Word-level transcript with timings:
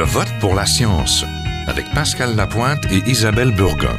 Je 0.00 0.04
vote 0.06 0.32
pour 0.40 0.54
la 0.54 0.64
science 0.64 1.26
avec 1.66 1.84
Pascal 1.92 2.34
Lapointe 2.34 2.86
et 2.90 3.02
Isabelle 3.06 3.54
Burgon. 3.54 3.98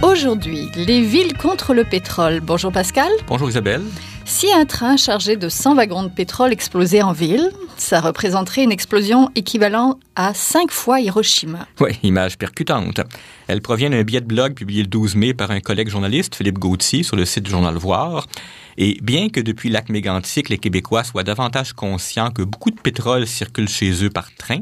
Aujourd'hui, 0.00 0.70
les 0.74 1.02
villes 1.02 1.36
contre 1.36 1.74
le 1.74 1.84
pétrole. 1.84 2.40
Bonjour 2.40 2.72
Pascal. 2.72 3.10
Bonjour 3.26 3.50
Isabelle. 3.50 3.82
Si 4.24 4.50
un 4.50 4.64
train 4.64 4.96
chargé 4.96 5.36
de 5.36 5.50
100 5.50 5.74
wagons 5.74 6.04
de 6.04 6.08
pétrole 6.08 6.54
explosait 6.54 7.02
en 7.02 7.12
ville, 7.12 7.50
ça 7.76 8.00
représenterait 8.00 8.64
une 8.64 8.72
explosion 8.72 9.30
équivalente 9.34 10.00
à 10.14 10.32
5 10.32 10.70
fois 10.70 11.00
Hiroshima. 11.00 11.68
Oui, 11.80 11.98
image 12.02 12.38
percutante. 12.38 13.02
Elle 13.46 13.60
provient 13.60 13.90
d'un 13.90 14.04
billet 14.04 14.22
de 14.22 14.26
blog 14.26 14.54
publié 14.54 14.82
le 14.82 14.88
12 14.88 15.16
mai 15.16 15.34
par 15.34 15.50
un 15.50 15.60
collègue 15.60 15.90
journaliste, 15.90 16.34
Philippe 16.34 16.58
Gauthier, 16.58 17.02
sur 17.02 17.14
le 17.14 17.26
site 17.26 17.44
du 17.44 17.50
Journal 17.50 17.74
Voir. 17.74 18.26
Et 18.78 18.98
bien 19.02 19.28
que 19.28 19.40
depuis 19.40 19.70
lac 19.70 19.88
mégantique, 19.88 20.48
les 20.48 20.58
Québécois 20.58 21.04
soient 21.04 21.22
davantage 21.22 21.72
conscients 21.72 22.30
que 22.30 22.42
beaucoup 22.42 22.70
de 22.70 22.78
pétrole 22.78 23.26
circule 23.26 23.68
chez 23.68 24.04
eux 24.04 24.10
par 24.10 24.34
train, 24.34 24.60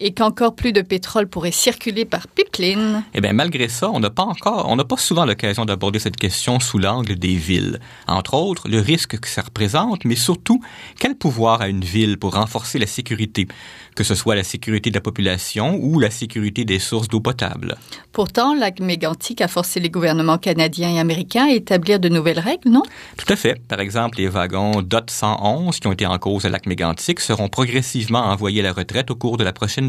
et 0.00 0.12
qu'encore 0.12 0.54
plus 0.54 0.72
de 0.72 0.82
pétrole 0.82 1.28
pourrait 1.28 1.50
circuler 1.50 2.04
par 2.04 2.26
pipeline. 2.28 3.04
Eh 3.14 3.20
bien, 3.20 3.32
malgré 3.32 3.68
ça, 3.68 3.90
on 3.90 4.00
n'a 4.00 4.10
pas 4.10 4.24
encore, 4.24 4.66
on 4.68 4.76
n'a 4.76 4.84
pas 4.84 4.96
souvent 4.96 5.24
l'occasion 5.24 5.64
d'aborder 5.64 5.98
cette 5.98 6.16
question 6.16 6.60
sous 6.60 6.78
l'angle 6.78 7.16
des 7.16 7.34
villes. 7.34 7.78
Entre 8.06 8.34
autres, 8.34 8.68
le 8.68 8.80
risque 8.80 9.18
que 9.18 9.28
ça 9.28 9.42
représente, 9.42 10.04
mais 10.04 10.16
surtout, 10.16 10.60
quel 10.98 11.14
pouvoir 11.14 11.60
a 11.60 11.68
une 11.68 11.84
ville 11.84 12.18
pour 12.18 12.34
renforcer 12.34 12.78
la 12.78 12.86
sécurité, 12.86 13.46
que 13.94 14.04
ce 14.04 14.14
soit 14.14 14.34
la 14.34 14.44
sécurité 14.44 14.90
de 14.90 14.96
la 14.96 15.00
population 15.00 15.78
ou 15.80 16.00
la 16.00 16.10
sécurité 16.10 16.64
des 16.64 16.78
sources 16.78 17.08
d'eau 17.08 17.20
potable. 17.20 17.76
Pourtant, 18.12 18.54
lac 18.54 18.80
mégantic 18.80 19.40
a 19.40 19.48
forcé 19.48 19.80
les 19.80 19.90
gouvernements 19.90 20.38
canadiens 20.38 20.90
et 20.90 20.98
américains 20.98 21.46
à 21.46 21.52
établir 21.52 22.00
de 22.00 22.08
nouvelles 22.08 22.40
règles, 22.40 22.70
non? 22.70 22.82
Tout 23.16 23.32
à 23.32 23.36
fait. 23.36 23.60
Par 23.68 23.80
exemple, 23.80 24.18
les 24.18 24.28
wagons 24.28 24.82
DOT 24.82 25.06
111 25.08 25.78
qui 25.78 25.86
ont 25.86 25.92
été 25.92 26.06
en 26.06 26.18
cause 26.18 26.44
à 26.44 26.48
lac 26.48 26.66
mégantic 26.66 27.20
seront 27.20 27.48
progressivement 27.48 28.24
envoyés 28.24 28.60
à 28.60 28.64
la 28.64 28.72
retraite 28.72 29.10
au 29.10 29.16
cours 29.16 29.36
de 29.36 29.44
la 29.44 29.52
prochaine 29.52 29.83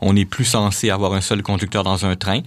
On 0.00 0.12
n'est 0.12 0.24
plus 0.24 0.44
censé 0.44 0.90
avoir 0.90 1.14
un 1.14 1.20
seul 1.20 1.42
conducteur 1.42 1.84
dans 1.84 2.06
un 2.06 2.16
train. 2.16 2.40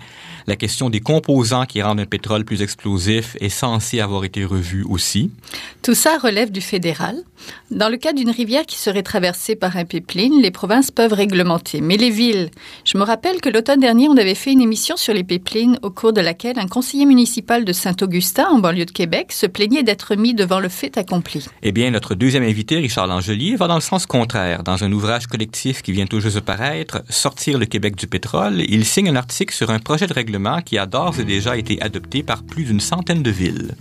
La 0.47 0.55
question 0.55 0.89
des 0.89 0.99
composants 0.99 1.65
qui 1.65 1.81
rendent 1.81 1.99
un 1.99 2.05
pétrole 2.05 2.45
plus 2.45 2.61
explosif 2.61 3.35
est 3.39 3.49
censée 3.49 3.99
avoir 3.99 4.23
été 4.23 4.45
revue 4.45 4.85
aussi. 4.89 5.31
Tout 5.81 5.95
ça 5.95 6.17
relève 6.17 6.51
du 6.51 6.61
fédéral. 6.61 7.15
Dans 7.71 7.89
le 7.89 7.97
cas 7.97 8.13
d'une 8.13 8.29
rivière 8.29 8.65
qui 8.65 8.77
serait 8.77 9.03
traversée 9.03 9.55
par 9.55 9.77
un 9.77 9.85
pipeline, 9.85 10.41
les 10.41 10.51
provinces 10.51 10.91
peuvent 10.91 11.13
réglementer. 11.13 11.81
Mais 11.81 11.97
les 11.97 12.09
villes, 12.09 12.49
je 12.85 12.97
me 12.97 13.03
rappelle 13.03 13.41
que 13.41 13.49
l'automne 13.49 13.79
dernier, 13.79 14.07
on 14.07 14.17
avait 14.17 14.35
fait 14.35 14.51
une 14.51 14.61
émission 14.61 14.97
sur 14.97 15.13
les 15.13 15.23
pipelines 15.23 15.79
au 15.81 15.89
cours 15.89 16.13
de 16.13 16.21
laquelle 16.21 16.59
un 16.59 16.67
conseiller 16.67 17.05
municipal 17.05 17.65
de 17.65 17.73
Saint-Augustin, 17.73 18.47
en 18.49 18.59
banlieue 18.59 18.85
de 18.85 18.91
Québec, 18.91 19.31
se 19.31 19.45
plaignait 19.45 19.83
d'être 19.83 20.15
mis 20.15 20.33
devant 20.33 20.59
le 20.59 20.69
fait 20.69 20.97
accompli. 20.97 21.47
Eh 21.63 21.71
bien, 21.71 21.91
notre 21.91 22.15
deuxième 22.15 22.43
invité, 22.43 22.77
Richard 22.77 23.07
Langelier, 23.07 23.55
va 23.55 23.67
dans 23.67 23.75
le 23.75 23.81
sens 23.81 24.05
contraire. 24.05 24.63
Dans 24.63 24.83
un 24.83 24.91
ouvrage 24.91 25.27
collectif 25.27 25.81
qui 25.81 25.91
vient 25.91 26.05
tout 26.05 26.19
juste 26.19 26.35
de 26.35 26.41
paraître, 26.41 27.03
Sortir 27.09 27.57
le 27.57 27.65
Québec 27.65 27.95
du 27.95 28.07
pétrole, 28.07 28.61
il 28.61 28.85
signe 28.85 29.09
un 29.09 29.15
article 29.15 29.53
sur 29.53 29.69
un 29.69 29.79
projet 29.79 30.07
de 30.07 30.13
règlement 30.13 30.30
qui 30.65 30.77
a 30.77 30.85
d'ores 30.85 31.19
et 31.19 31.23
déjà 31.23 31.57
été 31.57 31.81
adopté 31.81 32.23
par 32.23 32.43
plus 32.43 32.65
d'une 32.65 32.79
centaine 32.79 33.23
de 33.23 33.31
villes. 33.31 33.75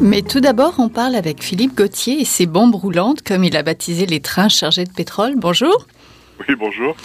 Mais 0.00 0.22
tout 0.22 0.40
d'abord, 0.40 0.74
on 0.78 0.88
parle 0.88 1.16
avec 1.16 1.42
Philippe 1.42 1.76
Gauthier 1.76 2.20
et 2.20 2.24
ses 2.24 2.46
bombes 2.46 2.74
roulantes, 2.74 3.22
comme 3.22 3.44
il 3.44 3.56
a 3.56 3.62
baptisé 3.62 4.06
les 4.06 4.20
trains 4.20 4.48
chargés 4.48 4.84
de 4.84 4.92
pétrole. 4.92 5.34
Bonjour. 5.36 5.86
Oui, 6.48 6.54
bonjour. 6.56 6.96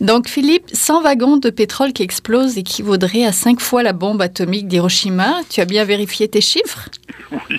Donc, 0.00 0.26
Philippe, 0.26 0.64
100 0.72 1.02
wagons 1.02 1.36
de 1.36 1.50
pétrole 1.50 1.92
qui 1.92 2.02
explosent 2.02 2.56
équivaudrait 2.56 3.24
à 3.24 3.32
5 3.32 3.60
fois 3.60 3.82
la 3.82 3.92
bombe 3.92 4.22
atomique 4.22 4.68
d'Hiroshima. 4.68 5.40
Tu 5.50 5.60
as 5.60 5.64
bien 5.64 5.84
vérifié 5.84 6.28
tes 6.28 6.40
chiffres? 6.40 6.88
Oui. 7.30 7.56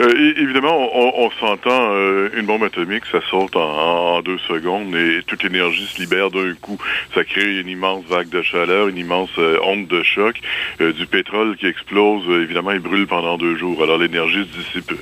Euh, 0.00 0.34
évidemment, 0.36 0.90
on, 0.94 1.26
on 1.26 1.30
s'entend, 1.32 1.92
euh, 1.92 2.30
une 2.36 2.46
bombe 2.46 2.62
atomique, 2.62 3.04
ça 3.10 3.20
saute 3.30 3.56
en, 3.56 4.16
en, 4.16 4.22
deux 4.22 4.38
secondes 4.38 4.94
et 4.94 5.22
toute 5.26 5.42
l'énergie 5.42 5.86
se 5.86 6.00
libère 6.00 6.30
d'un 6.30 6.54
coup. 6.54 6.78
Ça 7.14 7.24
crée 7.24 7.60
une 7.60 7.68
immense 7.68 8.04
vague 8.06 8.28
de 8.28 8.42
chaleur, 8.42 8.88
une 8.88 8.98
immense 8.98 9.30
euh, 9.38 9.58
onde 9.64 9.88
de 9.88 10.02
choc. 10.02 10.40
Du 10.78 11.06
pétrole 11.06 11.56
qui 11.56 11.66
explose, 11.66 12.28
évidemment, 12.42 12.70
il 12.70 12.78
brûle 12.78 13.06
pendant 13.06 13.36
deux 13.36 13.56
jours. 13.56 13.82
Alors, 13.82 13.98
l'énergie 13.98 14.48
se 14.52 14.58
dissipe 14.58 14.92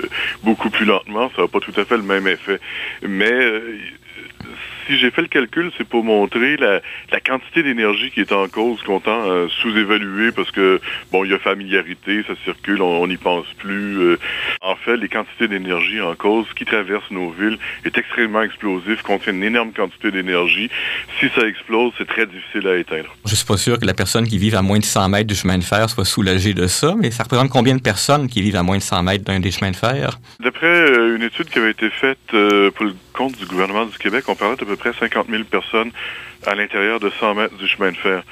beaucoup 0.43 0.71
plus 0.71 0.87
lentement. 0.87 1.31
Ça 1.37 1.43
n'a 1.43 1.49
pas 1.49 1.61
tout 1.61 1.73
à 1.77 1.85
fait 1.85 1.97
le 1.97 2.03
même 2.03 2.27
effet. 2.27 2.59
Mais 3.03 3.61
si 4.87 4.99
j'ai 4.99 5.11
fait 5.11 5.23
le 5.23 5.29
calcul, 5.29 5.71
c'est 5.77 5.87
pour 5.87 6.05
montrer 6.05 6.57
la, 6.57 6.81
la 7.13 7.21
quantité 7.21 7.63
d'énergie 7.63 8.11
qui 8.11 8.21
est 8.21 8.33
en 8.33 8.49
cause 8.49 8.83
qu'on 8.83 9.01
tend 9.01 9.31
à 9.31 9.49
sous-évaluer 9.49 10.33
parce 10.33 10.51
que, 10.51 10.81
bon, 11.13 11.25
il 11.25 11.31
y 11.31 11.35
a 11.35 11.39
familiarité, 11.39 12.25
ça 12.27 12.35
circule, 12.45 12.83
on 12.83 13.07
n'y 13.07 13.17
pense 13.17 13.47
plus. 13.59 13.99
Euh, 13.99 14.19
en 14.63 14.77
fait, 14.77 14.97
les 14.97 15.09
quantités 15.09 15.49
d'énergie 15.49 16.01
en 16.01 16.15
cause 16.15 16.47
qui 16.57 16.65
traversent 16.65 17.11
nos 17.11 17.31
villes 17.31 17.59
est 17.85 17.97
extrêmement 17.99 18.43
explosif, 18.43 19.03
contient 19.03 19.33
une 19.33 19.45
énorme 19.45 19.73
quantité 19.73 20.11
d'énergie. 20.11 20.71
Si 21.21 21.27
ça 21.35 21.47
explose, 21.47 21.93
c'est 21.99 22.07
très 22.07 22.27
difficile 22.27 22.67
à 22.69 22.77
éteindre. 22.77 23.15
Je 23.25 23.35
suis 23.35 23.47
pas 23.47 23.57
sûr 23.57 23.79
que 23.79 23.87
la 23.87 23.95
personne 23.95 24.27
qui 24.27 24.39
vit 24.39 24.55
à 24.55 24.63
moins 24.63 24.79
de 24.79 24.85
100 24.85 25.09
mètres 25.09 25.27
du 25.27 25.35
chemin 25.35 25.59
de 25.59 25.65
fer 25.65 25.89
soit 25.91 26.05
soulagée 26.05 26.55
de 26.55 26.67
ça, 26.67 26.95
mais 26.99 27.11
ça 27.11 27.23
représente 27.23 27.51
combien 27.51 27.75
de 27.75 27.83
personnes 27.83 28.29
qui 28.29 28.43
vivent 28.43 28.57
à 28.57 28.63
moins 28.63 28.79
de 28.79 28.83
100 28.83 29.03
mètres 29.03 29.25
d'un 29.25 29.41
des 29.41 29.51
chemins 29.51 29.71
de 29.71 29.77
fer? 29.77 30.19
D'après 30.41 30.67
euh, 30.67 31.17
une 31.17 31.23
étude 31.23 31.49
qui 31.49 31.59
avait 31.59 31.71
été 31.71 31.91
faite 31.91 32.19
euh, 32.35 32.71
pour 32.71 32.87
le 32.87 32.95
compte 33.13 33.37
du 33.39 33.47
gouvernement 33.47 33.87
du 33.87 33.97
Québec, 33.99 34.25
on 34.29 34.35
parlait 34.35 34.57
d'à 34.57 34.67
peu 34.67 34.75
près 34.76 34.92
50 34.92 35.26
000 35.28 35.44
personnes 35.44 35.91
à 36.47 36.54
l'intérieur 36.54 37.00
de 37.00 37.10
100 37.10 37.34
mètres 37.34 37.56
du 37.56 37.66
chemin 37.66 37.91
de 37.91 37.97
fer. 37.97 38.22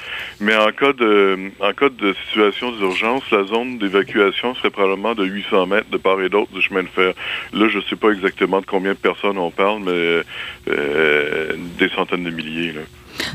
Mais 0.40 0.54
en 0.54 0.70
cas 0.70 0.92
de, 0.92 1.50
en 1.60 1.72
cas 1.72 1.88
de 1.88 2.14
situation 2.26 2.72
d'urgence, 2.72 3.22
la 3.30 3.44
zone 3.44 3.78
d'évacuation 3.78 4.54
serait 4.54 4.70
probablement 4.70 5.14
de 5.14 5.24
800 5.24 5.66
mètres 5.66 5.90
de 5.90 5.96
part 5.96 6.20
et 6.20 6.28
d'autre 6.28 6.52
du 6.52 6.62
chemin 6.62 6.82
de 6.82 6.88
fer. 6.88 7.14
Là, 7.52 7.68
je 7.68 7.78
ne 7.78 7.82
sais 7.82 7.96
pas 7.96 8.10
exactement 8.10 8.60
de 8.60 8.66
combien 8.66 8.92
de 8.92 8.98
personnes 8.98 9.38
on 9.38 9.50
parle, 9.50 9.82
mais 9.84 10.22
euh, 10.68 11.52
des 11.78 11.88
centaines 11.90 12.24
de 12.24 12.30
milliers. 12.30 12.74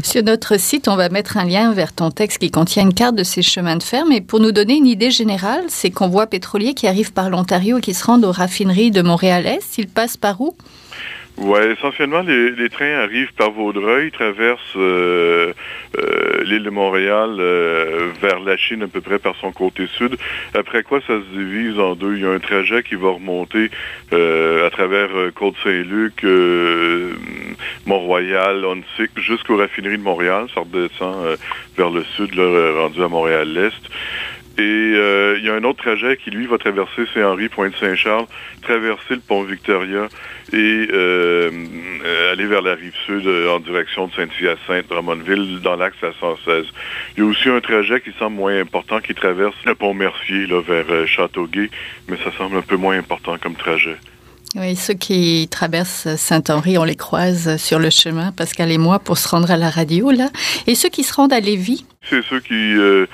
Sur 0.03 0.23
notre 0.23 0.59
site, 0.59 0.87
on 0.87 0.95
va 0.95 1.09
mettre 1.09 1.37
un 1.37 1.45
lien 1.45 1.73
vers 1.73 1.93
ton 1.93 2.11
texte 2.11 2.39
qui 2.39 2.51
contient 2.51 2.83
une 2.83 2.93
carte 2.93 3.15
de 3.15 3.23
ces 3.23 3.41
chemins 3.41 3.75
de 3.75 3.83
fer. 3.83 4.05
Mais 4.07 4.21
pour 4.21 4.39
nous 4.39 4.51
donner 4.51 4.75
une 4.75 4.87
idée 4.87 5.11
générale, 5.11 5.63
ces 5.67 5.91
convois 5.91 6.27
pétroliers 6.27 6.73
qui 6.73 6.87
arrivent 6.87 7.13
par 7.13 7.29
l'Ontario 7.29 7.77
et 7.77 7.81
qui 7.81 7.93
se 7.93 8.05
rendent 8.05 8.25
aux 8.25 8.31
raffineries 8.31 8.91
de 8.91 9.01
Montréal-Est, 9.01 9.77
ils 9.77 9.87
passent 9.87 10.17
par 10.17 10.39
où? 10.41 10.55
Oui, 11.41 11.59
essentiellement, 11.71 12.21
les, 12.21 12.69
trains 12.69 12.99
arrivent 12.99 13.31
par 13.31 13.51
Vaudreuil, 13.51 14.11
traversent 14.11 14.59
euh, 14.75 15.53
euh, 15.97 16.43
l'île 16.43 16.63
de 16.63 16.69
Montréal 16.69 17.37
euh, 17.39 18.09
vers 18.21 18.41
la 18.41 18.57
Chine 18.57 18.83
à 18.83 18.87
peu 18.89 18.99
près 18.99 19.19
par 19.19 19.37
son 19.37 19.53
côté 19.53 19.87
sud. 19.87 20.17
Après 20.53 20.83
quoi, 20.83 20.99
ça 20.99 21.13
se 21.13 21.37
divise 21.37 21.79
en 21.79 21.95
deux. 21.95 22.17
Il 22.17 22.23
y 22.23 22.25
a 22.25 22.31
un 22.31 22.39
trajet 22.39 22.83
qui 22.83 22.95
va 22.95 23.11
remonter 23.11 23.71
à 24.11 24.69
travers 24.69 25.09
Côte-Saint-Luc, 25.33 26.25
Mont-Royal, 27.85 28.65
Onsic, 28.65 29.11
jusqu'aux 29.17 29.55
raffineries 29.55 29.97
de 29.97 30.03
Montréal. 30.03 30.47
Ça 30.53 30.59
redescend 30.59 31.37
vers 31.77 31.89
le 31.89 32.03
sud, 32.17 32.35
là, 32.35 32.73
rendu 32.81 33.01
à 33.01 33.07
Montréal-Est. 33.07 33.89
Et 34.59 34.61
euh, 34.61 35.37
il 35.39 35.45
y 35.45 35.49
a 35.49 35.53
un 35.53 35.63
autre 35.63 35.81
trajet 35.81 36.17
qui, 36.17 36.31
lui, 36.31 36.45
va 36.45 36.57
traverser 36.57 37.05
Saint-Henri, 37.13 37.47
Pointe-Saint-Charles, 37.47 38.25
traverser 38.61 39.11
le 39.15 39.21
pont 39.21 39.43
Victoria 39.43 40.09
et 40.51 40.87
euh, 40.91 41.49
aller 42.33 42.45
vers 42.45 42.61
la 42.61 42.75
rive 42.75 42.93
sud 43.05 43.25
euh, 43.25 43.55
en 43.55 43.61
direction 43.61 44.07
de 44.07 44.11
Saint-Hyacinthe, 44.15 44.89
Drummondville, 44.89 45.61
dans 45.61 45.77
l'axe 45.77 46.03
à 46.03 46.11
116. 46.19 46.65
Il 47.15 47.23
y 47.23 47.25
a 47.25 47.29
aussi 47.29 47.47
un 47.47 47.61
trajet 47.61 48.01
qui 48.01 48.11
semble 48.19 48.35
moins 48.35 48.59
important 48.59 48.99
qui 48.99 49.15
traverse 49.15 49.55
le 49.65 49.75
pont 49.75 49.93
Mercier 49.93 50.45
là, 50.45 50.59
vers 50.59 51.07
Châteauguay, 51.07 51.69
mais 52.09 52.17
ça 52.17 52.31
semble 52.37 52.57
un 52.57 52.61
peu 52.61 52.75
moins 52.75 52.97
important 52.97 53.37
comme 53.37 53.55
trajet. 53.55 53.95
Oui, 54.55 54.75
ceux 54.75 54.95
qui 54.95 55.47
traversent 55.49 56.15
Saint-Henri, 56.15 56.77
on 56.79 56.83
les 56.83 56.95
croise 56.95 57.55
sur 57.57 57.77
le 57.77 57.91
chemin, 57.91 58.31
Pascal 58.31 58.71
et 58.71 58.79
moi, 58.79 58.97
pour 58.99 59.17
se 59.19 59.27
rendre 59.29 59.51
à 59.51 59.57
la 59.57 59.69
radio, 59.69 60.09
là. 60.09 60.29
Et 60.65 60.73
ceux 60.73 60.89
qui 60.89 61.03
se 61.03 61.13
rendent 61.13 61.33
à 61.33 61.39
Lévis, 61.39 61.85
c'est 62.09 62.23
ceux 62.23 62.39
qui 62.39 62.75
euh, 62.75 63.05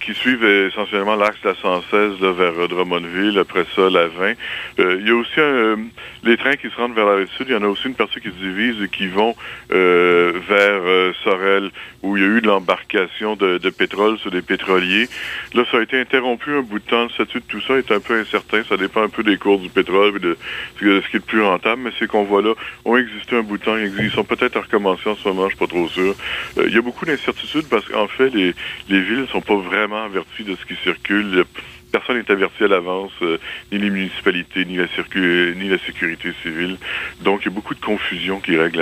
qui 0.00 0.14
suivent 0.14 0.44
essentiellement 0.44 1.16
l'axe 1.16 1.40
de 1.42 1.48
la 1.48 1.54
116 1.54 2.20
là, 2.20 2.32
vers 2.32 2.68
Drummondville, 2.68 3.38
après 3.38 3.64
ça 3.76 3.88
la 3.90 4.08
20. 4.08 4.32
Euh, 4.78 4.96
il 5.00 5.06
y 5.06 5.10
a 5.10 5.14
aussi 5.14 5.40
un, 5.40 5.76
les 6.24 6.36
trains 6.36 6.56
qui 6.56 6.70
se 6.70 6.76
rendent 6.76 6.94
vers 6.94 7.06
la 7.06 7.16
rive 7.16 7.28
sud. 7.36 7.46
Il 7.48 7.52
y 7.52 7.56
en 7.56 7.62
a 7.62 7.68
aussi 7.68 7.86
une 7.86 7.94
partie 7.94 8.20
qui 8.20 8.28
se 8.28 8.34
divise 8.34 8.82
et 8.82 8.88
qui 8.88 9.06
vont 9.06 9.34
euh, 9.72 10.32
vers 10.48 11.14
Sorel, 11.22 11.70
où 12.02 12.16
il 12.16 12.22
y 12.22 12.26
a 12.26 12.28
eu 12.28 12.40
de 12.40 12.46
l'embarcation 12.46 13.36
de, 13.36 13.58
pétrole 13.70 14.18
sur 14.18 14.30
des 14.30 14.42
pétroliers. 14.42 15.08
Là, 15.54 15.64
ça 15.70 15.78
a 15.78 15.82
été 15.82 16.00
interrompu 16.00 16.50
un 16.52 16.62
bout 16.62 16.78
de 16.78 16.84
temps. 16.84 17.04
Le 17.04 17.10
statut 17.10 17.40
de 17.40 17.44
tout 17.46 17.60
ça 17.60 17.74
est 17.76 17.90
un 17.92 18.00
peu 18.00 18.18
incertain. 18.18 18.62
Ça 18.68 18.76
dépend 18.76 19.02
un 19.02 19.08
peu 19.08 19.22
des 19.22 19.36
cours 19.36 19.58
du 19.58 19.68
pétrole 19.68 20.16
et 20.16 20.20
de, 20.20 20.36
de 20.82 21.00
ce 21.00 21.08
qui 21.08 21.16
est 21.16 21.20
le 21.20 21.20
plus 21.20 21.42
rentable. 21.42 21.82
Mais 21.82 21.90
ces 21.98 22.06
convois-là 22.06 22.54
ont 22.84 22.96
existé 22.96 23.36
un 23.36 23.42
bout 23.42 23.58
de 23.58 23.64
temps. 23.64 23.76
Ils 23.76 24.10
sont 24.10 24.24
peut-être 24.24 24.56
à 24.56 24.60
recommencer 24.60 25.08
en 25.08 25.16
ce 25.16 25.28
moment. 25.28 25.44
Je 25.44 25.56
suis 25.56 25.58
pas 25.58 25.66
trop 25.66 25.88
sûr. 25.88 26.14
il 26.56 26.74
y 26.74 26.78
a 26.78 26.82
beaucoup 26.82 27.04
d'incertitudes 27.04 27.68
parce 27.68 27.86
qu'en 27.86 28.08
fait, 28.08 28.29
les, 28.34 28.54
les 28.88 29.00
villes 29.02 29.22
ne 29.22 29.26
sont 29.26 29.40
pas 29.40 29.56
vraiment 29.56 30.04
averties 30.04 30.44
de 30.44 30.56
ce 30.56 30.64
qui 30.66 30.80
circule. 30.82 31.44
personne 31.90 32.16
n'est 32.16 32.30
averti 32.30 32.64
à 32.64 32.68
l'avance, 32.68 33.12
euh, 33.22 33.38
ni 33.72 33.78
les 33.78 33.90
municipalités, 33.90 34.64
ni 34.64 34.76
la, 34.76 34.84
ni 34.84 35.68
la 35.68 35.78
sécurité 35.78 36.32
civile. 36.42 36.78
Donc, 37.22 37.40
il 37.42 37.46
y 37.46 37.48
a 37.48 37.54
beaucoup 37.54 37.74
de 37.74 37.80
confusion 37.80 38.40
qui 38.40 38.56
règne, 38.56 38.80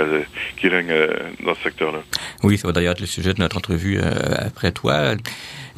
qui 0.57 0.67
règne 0.69 0.91
euh, 0.91 1.07
dans 1.43 1.55
ce 1.55 1.63
secteur-là. 1.63 1.99
Oui, 2.43 2.57
ça 2.57 2.67
va 2.67 2.73
d'ailleurs 2.73 2.93
être 2.93 3.01
le 3.01 3.07
sujet 3.07 3.33
de 3.33 3.39
notre 3.39 3.57
entrevue 3.57 3.99
euh, 3.99 4.11
après 4.39 4.71
toi. 4.71 5.15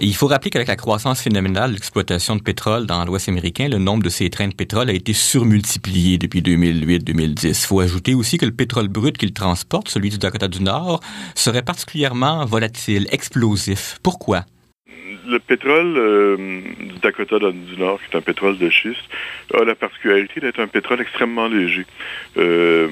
Il 0.08 0.16
faut 0.16 0.28
rappeler 0.28 0.50
qu'avec 0.50 0.68
la 0.68 0.76
croissance 0.76 1.22
phénoménale 1.22 1.70
de 1.70 1.76
l'exploitation 1.76 2.36
de 2.36 2.42
pétrole 2.42 2.88
dans 2.88 3.06
l'Ouest 3.06 3.30
américain, 3.30 3.68
le 3.68 3.78
nombre 3.78 4.04
de 4.04 4.10
ces 4.10 4.30
trains 4.30 4.48
de 4.48 4.54
pétrole 4.54 4.90
a 4.90 4.94
été 4.94 5.14
surmultiplié 5.14 6.18
depuis 6.18 6.42
2008-2010. 6.42 7.48
Il 7.48 7.56
faut 7.56 7.80
ajouter 7.80 8.14
aussi 8.14 8.38
que 8.38 8.46
le 8.46 8.52
pétrole 8.52 8.88
brut 8.88 9.18
qu'il 9.18 9.34
transporte, 9.34 9.90
celui 9.90 10.10
du 10.10 10.18
Dakota 10.18 10.48
du 10.48 10.62
Nord, 10.62 11.02
serait 11.36 11.62
particulièrement 11.62 12.46
volatile, 12.46 13.08
explosif. 13.12 14.00
Pourquoi? 14.02 14.46
Le 15.32 15.40
pétrole 15.40 15.98
euh, 15.98 16.36
du 16.80 17.00
Dakota 17.02 17.40
du 17.40 17.78
Nord, 17.78 18.00
qui 18.02 18.14
est 18.14 18.18
un 18.18 18.22
pétrole 18.22 18.58
de 18.58 18.70
schiste, 18.70 19.02
a 19.54 19.64
la 19.64 19.76
particularité 19.76 20.42
d'être 20.42 20.60
un 20.60 20.68
pétrole 20.68 21.02
extrêmement 21.02 21.48
léger. 21.48 21.86
Euh, 22.38 22.88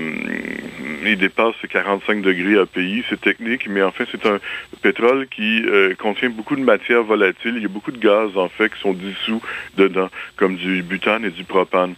il 1.06 1.18
dépasse 1.18 1.56
45 1.70 2.22
degrés 2.22 2.58
à 2.58 2.66
pays, 2.66 3.04
c'est 3.10 3.20
technique, 3.20 3.68
mais 3.68 3.84
en 3.84 3.92
fait, 3.92 4.08
c'est 4.12 4.26
un 4.26 4.40
pétrole 4.82 5.28
qui 5.28 5.64
euh, 5.66 5.94
contient 5.96 6.30
beaucoup 6.30 6.56
de 6.56 6.64
matières 6.64 7.04
volatiles. 7.04 7.56
Il 7.58 7.62
y 7.62 7.66
a 7.66 7.70
beaucoup 7.70 7.92
de 7.92 8.00
gaz, 8.00 8.36
en 8.36 8.50
fait, 8.50 8.70
qui 8.74 8.80
sont 8.80 8.94
dissous 8.94 9.42
dedans, 9.78 10.10
comme 10.38 10.56
du 10.56 10.82
butane 10.82 11.26
et 11.26 11.32
du 11.32 11.44
propane. 11.44 11.96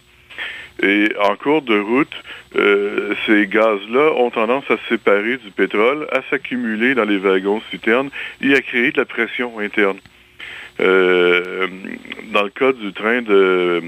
Et 0.82 1.12
en 1.20 1.36
cours 1.36 1.62
de 1.62 1.78
route, 1.78 2.16
ces 3.26 3.46
gaz-là 3.46 4.14
ont 4.16 4.30
tendance 4.30 4.64
à 4.68 4.78
se 4.78 4.88
séparer 4.88 5.36
du 5.36 5.50
pétrole, 5.50 6.08
à 6.10 6.22
s'accumuler 6.28 6.94
dans 6.94 7.04
les 7.04 7.18
wagons 7.18 7.62
citernes 7.70 8.10
et 8.40 8.54
à 8.54 8.60
créer 8.62 8.90
de 8.90 8.96
la 8.96 9.04
pression 9.04 9.60
interne. 9.60 9.98
Euh, 10.82 11.68
dans 12.32 12.42
le 12.42 12.50
cas 12.50 12.72
du 12.72 12.92
train 12.92 13.22
de, 13.22 13.82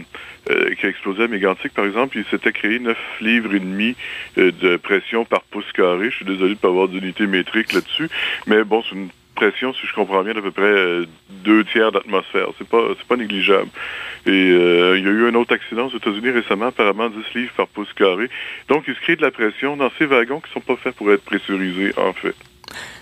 euh, 0.50 0.74
qui 0.78 0.86
a 0.86 0.88
explosé 0.88 1.24
à 1.24 1.28
Mégantic, 1.28 1.72
par 1.74 1.86
exemple, 1.86 2.18
il 2.18 2.24
s'était 2.26 2.52
créé 2.52 2.78
9 2.78 2.96
livres 3.20 3.54
et 3.54 3.60
demi 3.60 3.96
euh, 4.38 4.52
de 4.52 4.76
pression 4.76 5.24
par 5.24 5.42
pouce 5.42 5.70
carré. 5.72 6.10
Je 6.10 6.16
suis 6.16 6.24
désolé 6.24 6.50
de 6.50 6.50
ne 6.50 6.54
pas 6.54 6.68
avoir 6.68 6.88
d'unité 6.88 7.26
métrique 7.26 7.72
là-dessus, 7.72 8.08
mais 8.46 8.62
bon, 8.64 8.82
c'est 8.82 8.94
une 8.94 9.08
pression, 9.34 9.74
si 9.74 9.86
je 9.86 9.94
comprends 9.94 10.22
bien, 10.22 10.34
d'à 10.34 10.42
peu 10.42 10.52
près 10.52 11.06
deux 11.28 11.64
tiers 11.64 11.90
d'atmosphère. 11.90 12.48
C'est 12.58 12.68
pas 12.68 12.82
c'est 12.96 13.08
pas 13.08 13.16
négligeable. 13.16 13.70
Et 14.26 14.50
il 14.50 15.04
y 15.04 15.08
a 15.08 15.10
eu 15.10 15.26
un 15.26 15.34
autre 15.34 15.52
accident 15.52 15.86
aux 15.88 15.96
États-Unis 15.96 16.30
récemment, 16.30 16.66
apparemment 16.66 17.08
10 17.08 17.34
livres 17.34 17.52
par 17.56 17.66
pouce 17.66 17.92
carré. 17.94 18.30
Donc, 18.68 18.84
il 18.86 18.94
se 18.94 19.00
crée 19.00 19.16
de 19.16 19.22
la 19.22 19.32
pression 19.32 19.76
dans 19.76 19.90
ces 19.98 20.06
wagons 20.06 20.40
qui 20.40 20.52
sont 20.52 20.60
pas 20.60 20.76
faits 20.76 20.94
pour 20.94 21.10
être 21.10 21.24
pressurisés, 21.24 21.92
en 21.96 22.12
fait. 22.12 22.36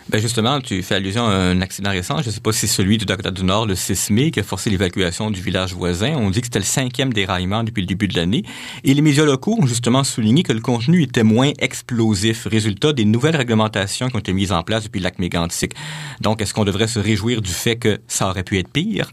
Ben 0.09 0.21
justement, 0.21 0.61
tu 0.61 0.83
fais 0.83 0.97
allusion 0.97 1.27
à 1.27 1.33
un 1.33 1.61
accident 1.61 1.91
récent. 1.91 2.21
Je 2.23 2.27
ne 2.27 2.33
sais 2.33 2.41
pas 2.41 2.53
si 2.53 2.61
c'est 2.61 2.67
celui 2.67 2.99
du 2.99 3.05
Dakota 3.05 3.31
du 3.31 3.45
Nord, 3.45 3.67
le 3.67 3.75
6 3.75 4.11
mai, 4.11 4.31
qui 4.31 4.41
a 4.41 4.43
forcé 4.43 4.69
l'évacuation 4.69 5.31
du 5.31 5.41
village 5.41 5.73
voisin. 5.75 6.15
On 6.17 6.31
dit 6.31 6.41
que 6.41 6.47
c'était 6.47 6.59
le 6.59 6.65
cinquième 6.65 7.13
déraillement 7.13 7.63
depuis 7.63 7.81
le 7.81 7.87
début 7.87 8.09
de 8.09 8.17
l'année. 8.17 8.43
Et 8.85 8.95
les 8.95 9.01
médias 9.01 9.25
locaux 9.25 9.57
ont 9.61 9.67
justement 9.67 10.05
souligné 10.05 10.43
que 10.43 10.53
le 10.53 10.61
contenu 10.61 11.03
était 11.03 11.23
moins 11.23 11.53
explosif, 11.61 12.47
résultat 12.47 12.93
des 12.93 13.05
nouvelles 13.05 13.37
réglementations 13.37 14.09
qui 14.09 14.17
ont 14.17 14.21
été 14.21 14.33
mises 14.33 14.53
en 14.53 14.63
place 14.63 14.85
depuis 14.85 14.99
le 14.99 15.05
lac 15.05 15.19
Mégantic. 15.19 15.73
Donc, 16.21 16.43
est-ce 16.43 16.53
qu'on 16.53 16.65
devrait 16.65 16.89
se 16.89 16.99
réjouir 16.99 17.41
du 17.41 17.53
fait 17.53 17.77
que 17.77 17.99
ça 18.09 18.29
aurait 18.29 18.45
pu 18.45 18.59
être 18.59 18.69
pire? 18.71 19.13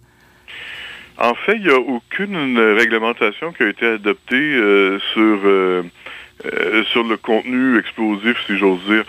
En 1.17 1.35
fait, 1.35 1.55
il 1.57 1.63
n'y 1.63 1.69
a 1.69 1.77
aucune 1.77 2.57
réglementation 2.57 3.51
qui 3.51 3.63
a 3.63 3.69
été 3.69 3.85
adoptée 3.85 4.35
euh, 4.35 4.99
sur 5.13 5.39
euh, 5.45 5.83
euh, 6.45 6.85
sur 6.85 7.03
le 7.03 7.17
contenu 7.17 7.77
explosif, 7.77 8.37
si 8.47 8.57
j'ose 8.57 8.79
dire. 8.85 9.03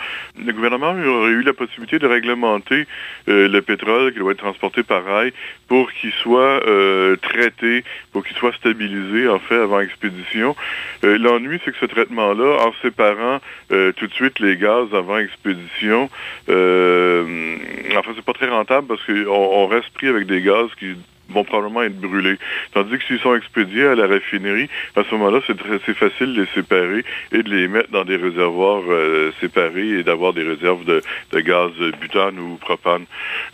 Le 0.44 0.52
gouvernement 0.52 0.90
aurait 0.90 1.30
eu 1.30 1.42
la 1.42 1.52
possibilité 1.52 2.00
de 2.00 2.06
réglementer 2.08 2.88
euh, 3.28 3.48
le 3.48 3.62
pétrole 3.62 4.12
qui 4.12 4.18
doit 4.18 4.32
être 4.32 4.38
transporté 4.38 4.82
par 4.82 5.04
rail 5.04 5.32
pour 5.68 5.92
qu'il 5.92 6.12
soit 6.12 6.66
euh, 6.66 7.14
traité, 7.16 7.84
pour 8.12 8.24
qu'il 8.24 8.36
soit 8.36 8.52
stabilisé, 8.54 9.28
en 9.28 9.38
fait, 9.38 9.54
avant 9.54 9.78
expédition. 9.78 10.56
L'ennui, 11.02 11.60
c'est 11.64 11.70
que 11.70 11.78
ce 11.78 11.86
traitement-là, 11.86 12.66
en 12.66 12.72
séparant 12.82 13.40
tout 13.68 14.06
de 14.06 14.12
suite 14.12 14.40
les 14.40 14.56
gaz 14.56 14.88
avant 14.92 15.18
expédition, 15.18 16.10
enfin, 16.48 18.12
c'est 18.16 18.24
pas 18.24 18.32
très 18.32 18.48
rentable 18.48 18.88
parce 18.88 19.04
qu'on 19.04 19.28
on 19.28 19.66
reste 19.66 19.90
pris 19.90 20.08
avec 20.08 20.26
des 20.26 20.42
gaz 20.42 20.68
qui 20.78 20.96
vont 21.32 21.44
probablement 21.44 21.82
être 21.82 21.98
brûlés. 21.98 22.36
Tandis 22.74 22.98
que 22.98 23.04
s'ils 23.04 23.20
sont 23.20 23.34
expédiés 23.34 23.86
à 23.86 23.94
la 23.94 24.06
raffinerie, 24.06 24.68
à 24.96 25.02
ce 25.04 25.14
moment-là, 25.14 25.40
c'est 25.46 25.94
facile 25.94 26.34
de 26.34 26.42
les 26.42 26.48
séparer 26.54 27.04
et 27.32 27.42
de 27.42 27.50
les 27.50 27.68
mettre 27.68 27.90
dans 27.90 28.04
des 28.04 28.16
réservoirs 28.16 28.82
euh, 28.88 29.32
séparés 29.40 30.00
et 30.00 30.02
d'avoir 30.02 30.32
des 30.32 30.42
réserves 30.42 30.84
de, 30.84 31.02
gaz 31.40 31.70
butane 32.00 32.38
ou 32.38 32.56
propane. 32.56 33.04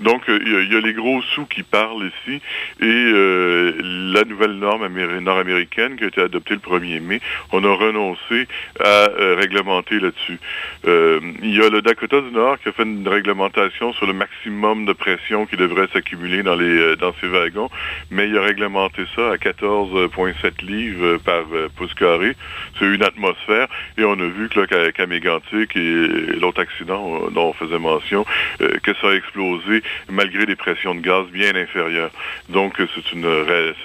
Donc, 0.00 0.28
euh, 0.28 0.38
il 0.44 0.72
y, 0.72 0.76
a 0.76 0.80
les 0.80 0.92
gros 0.92 1.22
sous 1.22 1.46
qui 1.46 1.62
parlent 1.62 2.10
ici 2.26 2.40
et 2.80 2.84
euh, 2.84 3.72
la 4.12 4.24
nouvelle 4.24 4.52
norme 4.52 4.86
nord-américaine 5.20 5.96
qui 5.96 6.04
a 6.04 6.08
été 6.08 6.20
adoptée 6.20 6.54
le 6.54 6.60
1er 6.60 7.00
mai, 7.00 7.20
on 7.52 7.62
a 7.64 7.74
renoncé 7.74 8.46
à 8.80 9.08
réglementer 9.36 10.00
là-dessus. 10.00 10.38
il 10.84 11.54
y 11.54 11.60
a 11.62 11.68
le 11.68 11.82
Dakota 11.82 12.20
du 12.20 12.30
Nord 12.30 12.58
qui 12.60 12.68
a 12.68 12.72
fait 12.72 12.82
une 12.82 13.06
réglementation 13.06 13.92
sur 13.92 14.06
le 14.06 14.12
maximum 14.12 14.86
de 14.86 14.92
pression 14.92 15.46
qui 15.46 15.56
devrait 15.56 15.88
s'accumuler 15.92 16.42
dans 16.42 16.56
dans 16.56 17.14
ces 17.20 17.28
wagons 17.28 17.65
mais 18.10 18.28
il 18.28 18.36
a 18.38 18.42
réglementé 18.42 19.02
ça 19.14 19.32
à 19.32 19.36
14,7 19.36 20.64
livres 20.64 21.18
par 21.18 21.44
euh, 21.52 21.68
pouce 21.76 21.94
carré. 21.94 22.36
C'est 22.78 22.86
une 22.86 23.02
atmosphère. 23.02 23.68
Et 23.98 24.04
on 24.04 24.12
a 24.12 24.26
vu 24.26 24.48
que 24.48 24.90
qu'à 24.90 25.06
Mégantic 25.06 25.76
et 25.76 26.06
l'autre 26.40 26.60
accident 26.60 27.26
euh, 27.26 27.30
dont 27.30 27.48
on 27.48 27.52
faisait 27.52 27.78
mention, 27.78 28.24
euh, 28.60 28.78
que 28.82 28.92
ça 29.00 29.08
a 29.08 29.14
explosé 29.14 29.82
malgré 30.08 30.46
des 30.46 30.56
pressions 30.56 30.94
de 30.94 31.00
gaz 31.00 31.26
bien 31.32 31.54
inférieures. 31.54 32.10
Donc, 32.48 32.74
c'est 32.78 33.12
une, 33.12 33.26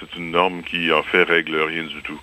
c'est 0.00 0.18
une 0.18 0.30
norme 0.30 0.62
qui, 0.62 0.92
en 0.92 1.02
fait, 1.02 1.24
règle 1.24 1.56
rien 1.56 1.84
du 1.84 2.02
tout. 2.02 2.20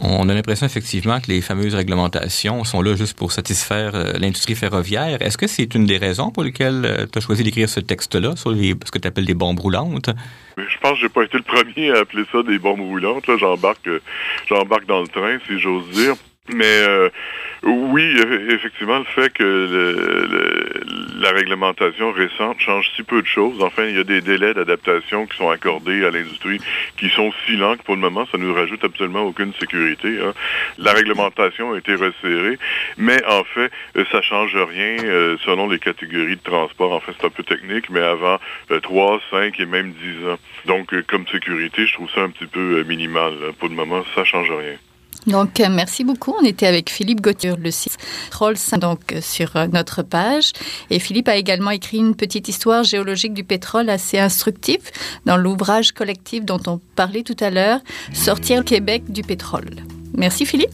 On 0.00 0.28
a 0.28 0.34
l'impression 0.34 0.64
effectivement 0.64 1.20
que 1.20 1.26
les 1.26 1.40
fameuses 1.40 1.74
réglementations 1.74 2.62
sont 2.62 2.82
là 2.82 2.94
juste 2.94 3.18
pour 3.18 3.32
satisfaire 3.32 3.92
l'industrie 4.20 4.54
ferroviaire. 4.54 5.20
Est-ce 5.20 5.36
que 5.36 5.48
c'est 5.48 5.74
une 5.74 5.86
des 5.86 5.96
raisons 5.96 6.30
pour 6.30 6.44
lesquelles 6.44 7.08
tu 7.12 7.18
as 7.18 7.20
choisi 7.20 7.42
d'écrire 7.42 7.68
ce 7.68 7.80
texte-là 7.80 8.36
sur 8.36 8.52
les, 8.52 8.76
ce 8.84 8.92
que 8.92 8.98
tu 8.98 9.08
appelles 9.08 9.26
des 9.26 9.34
bombes 9.34 9.58
roulantes? 9.58 10.10
Je 10.56 10.78
pense 10.80 10.97
que 10.98 11.02
j'ai 11.02 11.08
pas 11.08 11.24
été 11.24 11.38
le 11.38 11.44
premier 11.44 11.90
à 11.92 12.00
appeler 12.00 12.24
ça 12.30 12.42
des 12.42 12.58
bombes 12.58 12.80
roulantes. 12.80 13.26
Là, 13.26 13.36
j'embarque, 13.36 13.86
euh, 13.88 14.00
j'embarque 14.48 14.86
dans 14.86 15.00
le 15.00 15.08
train, 15.08 15.38
si 15.46 15.58
j'ose 15.58 15.88
dire. 15.90 16.14
Mais 16.54 16.64
euh, 16.64 17.10
oui, 17.62 18.16
effectivement, 18.48 18.98
le 18.98 19.04
fait 19.04 19.30
que 19.32 20.28
la 21.20 21.30
réglementation 21.30 22.12
récente 22.12 22.60
change 22.60 22.90
si 22.96 23.02
peu 23.02 23.20
de 23.20 23.26
choses, 23.26 23.62
enfin, 23.62 23.84
il 23.84 23.96
y 23.96 24.00
a 24.00 24.04
des 24.04 24.20
délais 24.20 24.54
d'adaptation 24.54 25.26
qui 25.26 25.36
sont 25.36 25.50
accordés 25.50 26.04
à 26.04 26.10
l'industrie 26.10 26.60
qui 26.96 27.10
sont 27.10 27.32
si 27.44 27.56
lents 27.56 27.76
que 27.76 27.82
pour 27.82 27.96
le 27.96 28.00
moment, 28.00 28.26
ça 28.30 28.38
ne 28.38 28.44
nous 28.44 28.54
rajoute 28.54 28.82
absolument 28.84 29.22
aucune 29.22 29.52
sécurité. 29.54 30.18
Hein. 30.22 30.32
La 30.78 30.92
réglementation 30.92 31.74
a 31.74 31.78
été 31.78 31.94
resserrée, 31.94 32.58
mais 32.96 33.22
en 33.26 33.44
fait, 33.44 33.70
euh, 33.96 34.04
ça 34.10 34.22
change 34.22 34.56
rien 34.56 34.96
euh, 35.04 35.36
selon 35.44 35.68
les 35.68 35.78
catégories 35.78 36.36
de 36.36 36.42
transport. 36.42 36.92
En 36.92 37.00
fait, 37.00 37.12
c'est 37.18 37.26
un 37.26 37.30
peu 37.30 37.42
technique, 37.42 37.90
mais 37.90 38.00
avant 38.00 38.38
trois, 38.82 39.20
cinq 39.30 39.60
et 39.60 39.66
même 39.66 39.92
dix 39.92 40.26
ans. 40.28 40.38
Donc, 40.66 40.94
comme 41.06 41.26
sécurité, 41.28 41.86
je 41.86 41.92
trouve 41.94 42.10
ça 42.10 42.22
un 42.22 42.30
petit 42.30 42.46
peu 42.46 42.82
minimal. 42.84 43.34
Pour 43.58 43.68
le 43.68 43.74
moment, 43.74 44.04
ça 44.14 44.24
change 44.24 44.50
rien. 44.50 44.76
Donc, 45.26 45.60
euh, 45.60 45.68
merci 45.70 46.04
beaucoup. 46.04 46.34
On 46.40 46.44
était 46.44 46.66
avec 46.66 46.90
Philippe 46.90 47.20
Gauthier, 47.20 47.54
le 47.56 47.70
site 47.70 47.98
donc 48.80 49.12
euh, 49.12 49.20
sur 49.20 49.56
euh, 49.56 49.66
notre 49.66 50.02
page. 50.02 50.52
Et 50.90 50.98
Philippe 50.98 51.28
a 51.28 51.36
également 51.36 51.70
écrit 51.70 51.98
une 51.98 52.14
petite 52.14 52.48
histoire 52.48 52.84
géologique 52.84 53.34
du 53.34 53.44
pétrole 53.44 53.90
assez 53.90 54.18
instructive 54.18 54.90
dans 55.26 55.36
l'ouvrage 55.36 55.92
collectif 55.92 56.44
dont 56.44 56.60
on 56.66 56.80
parlait 56.96 57.22
tout 57.22 57.36
à 57.40 57.50
l'heure, 57.50 57.80
Sortir 58.12 58.64
Québec 58.64 59.10
du 59.10 59.22
pétrole. 59.22 59.70
Merci 60.14 60.46
Philippe. 60.46 60.70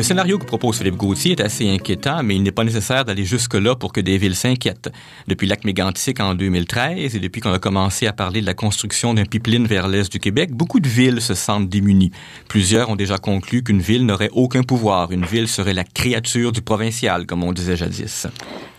Le 0.00 0.04
scénario 0.04 0.38
que 0.38 0.46
propose 0.46 0.78
Philippe 0.78 0.96
Gauthier 0.96 1.32
est 1.32 1.42
assez 1.42 1.68
inquiétant, 1.68 2.22
mais 2.22 2.34
il 2.34 2.42
n'est 2.42 2.52
pas 2.52 2.64
nécessaire 2.64 3.04
d'aller 3.04 3.26
jusque-là 3.26 3.76
pour 3.76 3.92
que 3.92 4.00
des 4.00 4.16
villes 4.16 4.34
s'inquiètent. 4.34 4.90
Depuis 5.28 5.46
lac 5.46 5.62
mégantic 5.62 6.20
en 6.20 6.34
2013 6.34 7.14
et 7.14 7.20
depuis 7.20 7.42
qu'on 7.42 7.52
a 7.52 7.58
commencé 7.58 8.06
à 8.06 8.14
parler 8.14 8.40
de 8.40 8.46
la 8.46 8.54
construction 8.54 9.12
d'un 9.12 9.26
pipeline 9.26 9.66
vers 9.66 9.88
l'est 9.88 10.10
du 10.10 10.18
Québec, 10.18 10.52
beaucoup 10.52 10.80
de 10.80 10.88
villes 10.88 11.20
se 11.20 11.34
sentent 11.34 11.68
démunies. 11.68 12.12
Plusieurs 12.48 12.88
ont 12.88 12.96
déjà 12.96 13.18
conclu 13.18 13.62
qu'une 13.62 13.82
ville 13.82 14.06
n'aurait 14.06 14.30
aucun 14.32 14.62
pouvoir. 14.62 15.12
Une 15.12 15.26
ville 15.26 15.48
serait 15.48 15.74
la 15.74 15.84
créature 15.84 16.50
du 16.50 16.62
provincial, 16.62 17.26
comme 17.26 17.44
on 17.44 17.52
disait 17.52 17.76
jadis. 17.76 18.26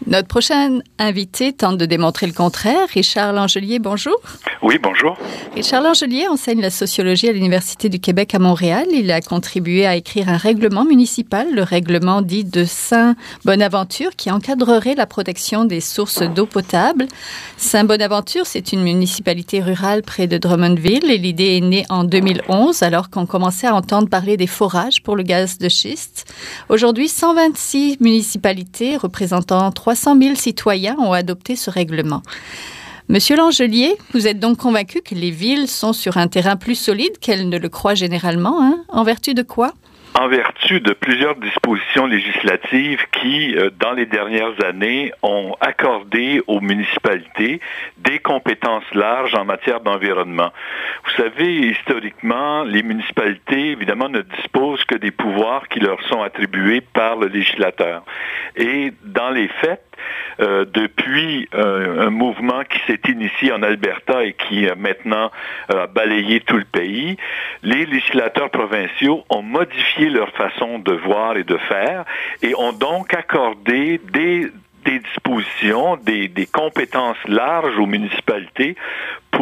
Notre 0.07 0.27
prochain 0.27 0.79
invité 0.97 1.53
tente 1.53 1.77
de 1.77 1.85
démontrer 1.85 2.25
le 2.25 2.33
contraire. 2.33 2.87
Richard 2.91 3.33
Langelier, 3.33 3.77
bonjour. 3.77 4.15
Oui, 4.63 4.79
bonjour. 4.81 5.15
Richard 5.53 5.83
Langelier 5.83 6.27
enseigne 6.27 6.59
la 6.59 6.71
sociologie 6.71 7.29
à 7.29 7.33
l'Université 7.33 7.87
du 7.87 7.99
Québec 7.99 8.33
à 8.33 8.39
Montréal. 8.39 8.87
Il 8.91 9.11
a 9.11 9.21
contribué 9.21 9.85
à 9.85 9.95
écrire 9.95 10.27
un 10.29 10.37
règlement 10.37 10.85
municipal, 10.85 11.53
le 11.53 11.61
règlement 11.61 12.23
dit 12.23 12.43
de 12.43 12.65
Saint-Bonaventure, 12.65 14.15
qui 14.15 14.31
encadrerait 14.31 14.95
la 14.95 15.05
protection 15.05 15.65
des 15.65 15.81
sources 15.81 16.23
d'eau 16.23 16.47
potable. 16.47 17.05
Saint-Bonaventure, 17.57 18.47
c'est 18.47 18.73
une 18.73 18.81
municipalité 18.81 19.61
rurale 19.61 20.01
près 20.01 20.25
de 20.25 20.39
Drummondville 20.39 21.11
et 21.11 21.19
l'idée 21.19 21.57
est 21.57 21.61
née 21.61 21.85
en 21.89 22.05
2011 22.05 22.81
alors 22.81 23.11
qu'on 23.11 23.27
commençait 23.27 23.67
à 23.67 23.75
entendre 23.75 24.09
parler 24.09 24.35
des 24.35 24.47
forages 24.47 25.03
pour 25.03 25.15
le 25.15 25.21
gaz 25.21 25.59
de 25.59 25.69
schiste. 25.69 26.25
Aujourd'hui, 26.69 27.07
126 27.07 27.97
municipalités 27.99 28.97
représentant 28.97 29.71
3 29.71 29.90
300 29.91 30.21
000 30.21 30.35
citoyens 30.35 30.95
ont 30.99 31.11
adopté 31.11 31.57
ce 31.57 31.69
règlement. 31.69 32.21
Monsieur 33.09 33.35
Langelier, 33.35 33.97
vous 34.13 34.25
êtes 34.25 34.39
donc 34.39 34.57
convaincu 34.57 35.01
que 35.01 35.15
les 35.15 35.31
villes 35.31 35.67
sont 35.67 35.91
sur 35.91 36.15
un 36.15 36.29
terrain 36.29 36.55
plus 36.55 36.75
solide 36.75 37.17
qu'elles 37.19 37.49
ne 37.49 37.57
le 37.57 37.67
croient 37.67 37.93
généralement, 37.93 38.63
hein? 38.63 38.85
En 38.87 39.03
vertu 39.03 39.33
de 39.33 39.41
quoi? 39.41 39.73
En 40.19 40.27
vertu 40.27 40.81
de 40.81 40.93
plusieurs 40.93 41.35
dispositions 41.35 42.05
législatives 42.05 42.99
qui, 43.11 43.55
euh, 43.55 43.69
dans 43.79 43.93
les 43.93 44.05
dernières 44.05 44.63
années, 44.65 45.11
ont 45.23 45.55
accordé 45.61 46.41
aux 46.47 46.59
municipalités 46.59 47.59
des 47.97 48.19
compétences 48.19 48.83
larges 48.93 49.35
en 49.35 49.45
matière 49.45 49.79
d'environnement. 49.81 50.51
Vous 51.05 51.23
savez, 51.23 51.69
historiquement, 51.69 52.63
les 52.63 52.83
municipalités, 52.83 53.71
évidemment, 53.71 54.09
ne 54.09 54.21
disposent 54.21 54.83
que 54.85 54.95
des 54.95 55.11
pouvoirs 55.11 55.67
qui 55.69 55.79
leur 55.79 56.01
sont 56.07 56.21
attribués 56.21 56.81
par 56.81 57.15
le 57.15 57.27
législateur. 57.27 58.03
Et 58.55 58.93
dans 59.03 59.29
les 59.29 59.47
faits, 59.47 59.90
euh, 60.39 60.65
depuis 60.65 61.47
euh, 61.53 62.07
un 62.07 62.09
mouvement 62.09 62.63
qui 62.63 62.79
s'est 62.87 63.01
initié 63.09 63.51
en 63.51 63.61
Alberta 63.63 64.23
et 64.23 64.33
qui 64.33 64.67
a 64.67 64.75
maintenant 64.75 65.31
euh, 65.73 65.87
balayé 65.87 66.39
tout 66.41 66.57
le 66.57 66.65
pays, 66.65 67.17
les 67.63 67.85
législateurs 67.85 68.49
provinciaux 68.49 69.23
ont 69.29 69.41
modifié 69.41 70.09
leur 70.09 70.29
façon 70.31 70.79
de 70.79 70.93
voir 70.93 71.37
et 71.37 71.43
de 71.43 71.57
faire 71.57 72.05
et 72.41 72.55
ont 72.55 72.73
donc 72.73 73.13
accordé 73.13 73.99
des 74.11 74.51
dispositions, 74.85 75.97
des, 75.97 76.47
compétences 76.51 77.17
larges 77.27 77.77
aux 77.77 77.85
municipalités 77.85 78.75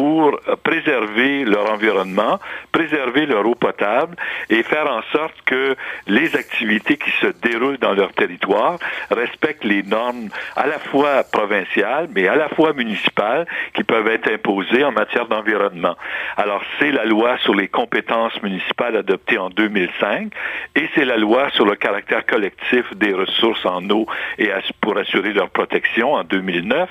pour 0.00 0.40
préserver 0.62 1.44
leur 1.44 1.70
environnement, 1.70 2.38
préserver 2.72 3.26
leur 3.26 3.46
eau 3.46 3.54
potable 3.54 4.16
et 4.48 4.62
faire 4.62 4.90
en 4.90 5.02
sorte 5.12 5.34
que 5.44 5.76
les 6.06 6.34
activités 6.36 6.96
qui 6.96 7.10
se 7.20 7.26
déroulent 7.42 7.76
dans 7.76 7.92
leur 7.92 8.10
territoire 8.14 8.78
respectent 9.10 9.64
les 9.64 9.82
normes 9.82 10.30
à 10.56 10.66
la 10.66 10.78
fois 10.78 11.22
provinciales, 11.30 12.08
mais 12.14 12.28
à 12.28 12.34
la 12.34 12.48
fois 12.48 12.72
municipales 12.72 13.46
qui 13.74 13.84
peuvent 13.84 14.08
être 14.08 14.32
imposées 14.32 14.84
en 14.84 14.92
matière 14.92 15.26
d'environnement. 15.26 15.96
Alors, 16.38 16.62
c'est 16.78 16.92
la 16.92 17.04
loi 17.04 17.36
sur 17.44 17.54
les 17.54 17.68
compétences 17.68 18.42
municipales 18.42 18.96
adoptée 18.96 19.36
en 19.36 19.50
2005 19.50 20.32
et 20.76 20.88
c'est 20.94 21.04
la 21.04 21.18
loi 21.18 21.50
sur 21.50 21.66
le 21.66 21.76
caractère 21.76 22.24
collectif 22.24 22.86
des 22.96 23.12
ressources 23.12 23.66
en 23.66 23.86
eau 23.90 24.06
et 24.38 24.48
pour 24.80 24.96
assurer 24.96 25.34
leur 25.34 25.50
protection 25.50 26.14
en 26.14 26.24
2009 26.24 26.88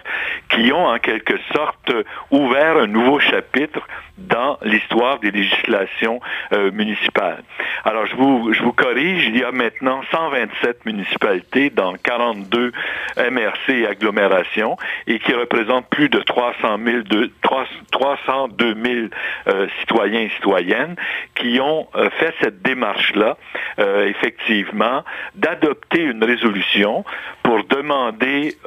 qui 0.50 0.72
ont 0.72 0.86
en 0.86 1.00
quelque 1.00 1.40
sorte 1.52 1.92
ouvert 2.30 2.78
un 2.78 2.99
nouveau 3.00 3.20
chapitre 3.20 3.88
dans 4.18 4.58
l'histoire 4.62 5.20
des 5.20 5.32
législations 5.32 6.20
euh, 6.52 6.72
municipales. 6.72 7.44
Alors, 7.86 8.06
je 8.06 8.16
vous, 8.16 8.54
je 8.54 8.62
vous 8.62 8.74
corrige, 8.74 9.26
il 9.28 9.38
y 9.38 9.44
a 9.44 9.52
maintenant 9.52 10.02
127 10.12 10.86
municipalités 10.86 11.70
dans 11.70 11.94
42 11.94 12.74
MRC 13.18 13.70
et 13.70 13.88
agglomérations 13.88 14.76
et 15.08 15.20
qui 15.20 15.34
représentent 15.34 15.90
plus 15.90 16.10
de 16.10 16.20
300 16.20 16.78
000, 16.84 17.04
de, 17.04 17.32
302 17.92 18.76
000 18.76 19.08
euh, 19.48 19.68
citoyens 19.80 20.22
et 20.22 20.30
citoyennes 20.36 20.96
qui 21.36 21.60
ont 21.62 21.88
euh, 21.96 22.10
fait 22.20 22.34
cette 22.42 22.62
démarche-là, 22.62 23.38
effectivement, 24.06 25.04
d'adopter 25.36 26.02
une 26.02 26.24
résolution 26.24 27.06
pour 27.44 27.64
demander 27.64 28.58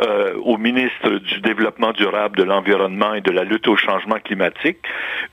au 0.42 0.56
ministre 0.56 1.10
du 1.10 1.40
Développement 1.40 1.92
durable, 1.92 2.38
de 2.38 2.44
l'Environnement 2.44 3.14
et 3.14 3.20
de 3.20 3.30
la 3.30 3.44
lutte 3.44 3.68
au 3.68 3.76
changement 3.76 4.11
climatique 4.20 4.78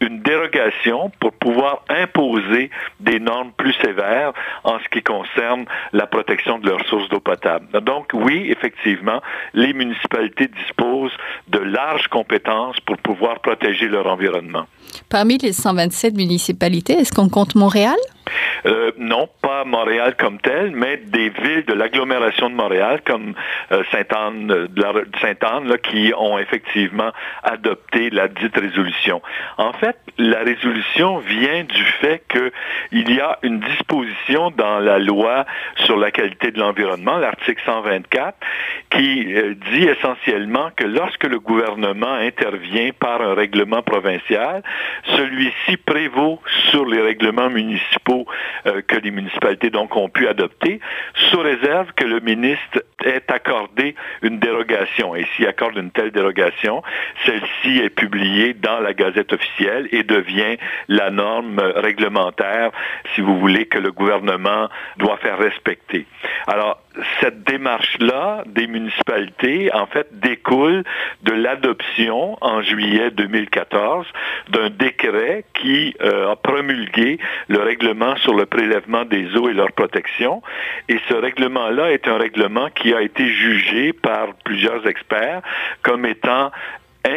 une 0.02 0.22
dérogation 0.22 1.12
pour 1.20 1.34
pouvoir 1.34 1.84
imposer 1.90 2.70
des 3.00 3.20
normes 3.20 3.52
plus 3.58 3.74
sévères 3.74 4.34
en 4.64 4.80
ce 4.80 4.88
qui 4.90 5.02
concerne 5.02 5.66
la 5.94 6.08
protection 6.08 6.60
de 6.60 6.70
leurs 6.70 6.86
sources 6.88 7.10
d'eau 7.10 7.20
potable. 7.20 7.68
Donc 7.82 8.12
oui, 8.14 8.48
effectivement, 8.50 9.22
les 9.54 9.74
municipalités 9.74 10.48
disposent 10.48 11.16
de 11.48 11.60
larges 11.60 12.08
compétences 12.08 12.80
pour 12.82 12.98
pouvoir 12.98 13.40
protéger 13.40 13.88
leur 13.88 14.08
environnement. 14.08 14.68
Parmi 15.10 15.38
les 15.38 15.54
127 15.54 16.16
municipalités, 16.16 16.94
est-ce 16.94 17.12
qu'on 17.12 17.30
compte 17.30 17.56
Montréal? 17.56 17.98
Euh, 18.66 18.92
non, 18.98 19.28
pas 19.42 19.64
Montréal 19.64 20.16
comme 20.18 20.40
tel, 20.40 20.72
mais 20.72 20.98
des 20.98 21.30
villes 21.30 21.66
de 21.66 21.74
l'agglomération 21.74 22.50
de 22.50 22.56
Montréal 22.56 23.02
comme 23.06 23.34
euh, 23.72 23.84
Sainte-Anne, 23.92 24.52
euh, 24.52 25.04
Sainte-Anne, 25.22 25.78
qui 25.84 26.14
ont 26.18 26.38
effectivement 26.38 27.12
adopté 27.44 28.10
la 28.10 28.28
dite 28.28 28.58
résolution. 28.58 29.22
En 29.58 29.74
fait, 29.74 29.98
la 30.18 30.40
résolution 30.40 31.20
vient 31.20 31.64
du 31.64 31.84
fait 32.02 32.24
qu'il 32.30 33.12
y 33.12 33.20
a 33.20 33.40
une 33.44 33.60
disposition 33.60 34.52
dans 34.52 34.80
la 34.80 35.00
loi 35.00 35.46
sur 35.86 35.98
la 35.98 36.12
qualité 36.12 36.52
de 36.52 36.60
l'environnement, 36.60 37.18
l'article 37.18 37.62
124, 37.66 38.36
qui 38.90 39.26
dit 39.72 39.84
essentiellement 39.84 40.70
que 40.76 40.86
lorsque 40.86 41.26
le 41.26 41.40
gouvernement 41.40 42.14
intervient 42.14 42.90
par 43.00 43.22
un 43.22 43.34
règlement 43.34 43.82
provincial, 43.82 44.64
celui-ci 45.16 45.78
prévaut 45.78 46.40
sur 46.70 46.86
les 46.86 47.02
règlements 47.02 47.50
municipaux 47.50 48.26
euh, 48.66 48.82
que 48.82 48.98
les 48.98 49.12
municipalités 49.12 49.72
ont 49.76 50.10
pu 50.10 50.28
adopter, 50.28 50.80
sous 51.30 51.40
réserve 51.40 51.92
que 51.94 52.06
le 52.06 52.20
ministre 52.20 52.84
ait 53.04 53.24
accordé 53.28 53.96
une 54.22 54.40
dérogation. 54.40 55.16
Et 55.16 55.26
s'il 55.36 55.48
accorde 55.48 55.78
une 55.78 55.92
telle 55.92 56.12
dérogation, 56.12 56.84
celle-ci 57.26 57.80
est 57.80 57.90
publiée 57.90 58.54
dans 58.54 58.80
la 58.80 58.94
Gazette 58.94 59.34
officielle 59.34 59.88
et 59.92 60.04
devient 60.04 60.58
la 60.88 61.10
norme 61.10 61.60
réglementaire, 61.60 62.72
si 63.16 63.22
vous 63.22 63.40
voulez, 63.40 63.68
que 63.68 63.80
le 63.80 63.92
gouvernement 63.92 64.70
doit 64.98 65.18
faire 65.18 65.38
respecter. 65.38 66.06
Alors, 66.48 66.82
cette 67.20 67.44
démarche-là 67.44 68.44
des 68.48 68.68
municipalités, 68.68 69.74
en 69.74 69.86
fait, 69.86 70.08
découle 70.20 70.84
de 71.24 71.32
l'adoption 71.32 72.38
en 72.42 72.62
juillet 72.62 73.12
2014 73.12 74.06
d'un 74.50 74.70
décret 74.70 75.46
qui 75.54 75.96
euh, 76.02 76.32
a 76.32 76.36
promulgué 76.36 77.20
le 77.48 77.60
règlement 77.60 78.16
sur 78.18 78.34
le 78.34 78.46
prélèvement 78.46 79.06
des 79.06 79.36
eaux 79.36 79.50
et 79.50 79.54
leur 79.54 79.72
protection. 79.72 80.42
Et 80.88 81.00
ce 81.08 81.14
règlement-là 81.14 81.92
est 81.92 82.08
un 82.08 82.18
règlement 82.18 82.70
qui 82.70 82.94
a 82.94 83.02
été 83.02 83.28
jugé 83.28 83.94
par 83.94 84.34
plusieurs 84.44 84.88
experts 84.88 85.42
comme 85.84 86.06
étant 86.06 86.52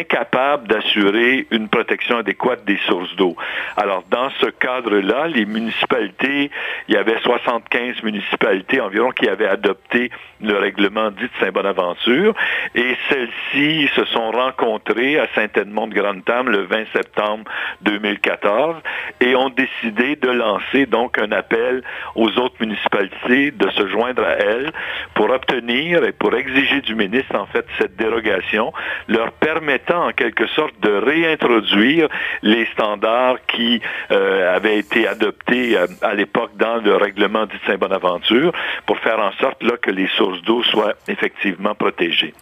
incapable 0.00 0.68
d'assurer 0.68 1.46
une 1.50 1.68
protection 1.68 2.18
adéquate 2.18 2.64
des 2.64 2.78
sources 2.86 3.14
d'eau. 3.16 3.36
Alors, 3.76 4.04
dans 4.10 4.30
ce 4.40 4.46
cadre-là, 4.46 5.28
les 5.28 5.44
municipalités, 5.44 6.50
il 6.88 6.94
y 6.94 6.98
avait 6.98 7.18
75 7.20 8.02
municipalités 8.02 8.80
environ 8.80 9.10
qui 9.10 9.28
avaient 9.28 9.48
adopté 9.48 10.10
le 10.40 10.56
règlement 10.58 11.10
dit 11.10 11.22
de 11.22 11.30
Saint-Bonaventure 11.40 12.34
et 12.74 12.96
celles-ci 13.08 13.88
se 13.94 14.04
sont 14.06 14.30
rencontrées 14.30 15.18
à 15.18 15.28
Saint-Edmond-de-Grande-Tame 15.34 16.48
le 16.48 16.62
20 16.62 16.84
septembre 16.92 17.44
2014 17.82 18.76
et 19.20 19.36
ont 19.36 19.50
décidé 19.50 20.16
de 20.16 20.30
lancer 20.30 20.86
donc 20.86 21.18
un 21.18 21.30
appel 21.32 21.82
aux 22.14 22.30
autres 22.38 22.56
municipalités 22.60 23.52
de 23.52 23.70
se 23.70 23.86
joindre 23.86 24.24
à 24.24 24.32
elles 24.32 24.72
pour 25.14 25.30
obtenir 25.30 26.04
et 26.04 26.12
pour 26.12 26.34
exiger 26.34 26.80
du 26.80 26.94
ministre 26.94 27.36
en 27.36 27.46
fait 27.46 27.66
cette 27.78 27.96
dérogation, 27.96 28.72
leur 29.08 29.32
permettant 29.32 29.81
en 29.90 30.12
quelque 30.12 30.46
sorte 30.48 30.74
de 30.82 30.90
réintroduire 30.90 32.08
les 32.42 32.66
standards 32.72 33.38
qui 33.46 33.80
euh, 34.10 34.56
avaient 34.56 34.78
été 34.78 35.06
adoptés 35.06 35.76
euh, 35.76 35.86
à 36.02 36.14
l'époque 36.14 36.52
dans 36.58 36.76
le 36.76 36.96
règlement 36.96 37.46
du 37.46 37.58
Saint-Bonaventure 37.66 38.52
pour 38.86 38.98
faire 38.98 39.18
en 39.18 39.32
sorte 39.32 39.62
là, 39.62 39.72
que 39.80 39.90
les 39.90 40.08
sources 40.16 40.42
d'eau 40.42 40.62
soient 40.62 40.94
effectivement 41.08 41.74
protégées. 41.74 42.34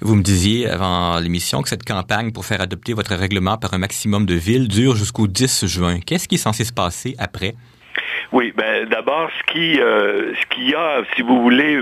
Vous 0.00 0.14
me 0.14 0.22
disiez 0.22 0.68
avant 0.68 1.18
l'émission 1.18 1.62
que 1.62 1.68
cette 1.68 1.84
campagne 1.84 2.30
pour 2.30 2.44
faire 2.44 2.60
adopter 2.60 2.92
votre 2.92 3.14
règlement 3.14 3.56
par 3.56 3.72
un 3.72 3.78
maximum 3.78 4.26
de 4.26 4.34
villes 4.34 4.68
dure 4.68 4.94
jusqu'au 4.94 5.26
10 5.26 5.66
juin. 5.66 6.00
Qu'est-ce 6.04 6.28
qui 6.28 6.34
est 6.34 6.38
censé 6.38 6.64
se 6.64 6.72
passer 6.72 7.14
après? 7.18 7.54
Oui, 8.32 8.52
ben 8.56 8.88
d'abord, 8.88 9.30
ce 9.38 9.52
qui 9.52 9.80
euh, 9.80 10.32
a, 10.76 11.02
si 11.14 11.22
vous 11.22 11.42
voulez, 11.42 11.80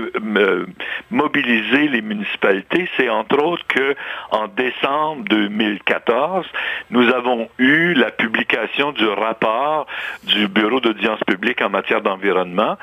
mobiliser 1.09 1.87
les 1.87 2.01
municipalités, 2.01 2.87
c'est 2.97 3.09
entre 3.09 3.41
autres 3.41 3.65
que 3.67 3.95
en 4.31 4.47
décembre 4.47 5.23
2014, 5.29 6.45
nous 6.91 7.09
avons 7.13 7.49
eu 7.57 7.93
la 7.93 8.11
publication 8.11 8.91
du 8.91 9.07
rapport 9.07 9.87
du 10.23 10.47
Bureau 10.47 10.79
d'audience 10.79 11.19
publique 11.25 11.61
en 11.61 11.69
matière 11.69 12.01
d'environnement 12.01 12.77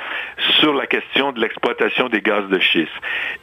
sur 0.60 0.74
la 0.74 0.86
question 0.86 1.32
de 1.32 1.40
l'exploitation 1.40 2.08
des 2.08 2.20
gaz 2.20 2.48
de 2.48 2.58
schiste. 2.58 2.90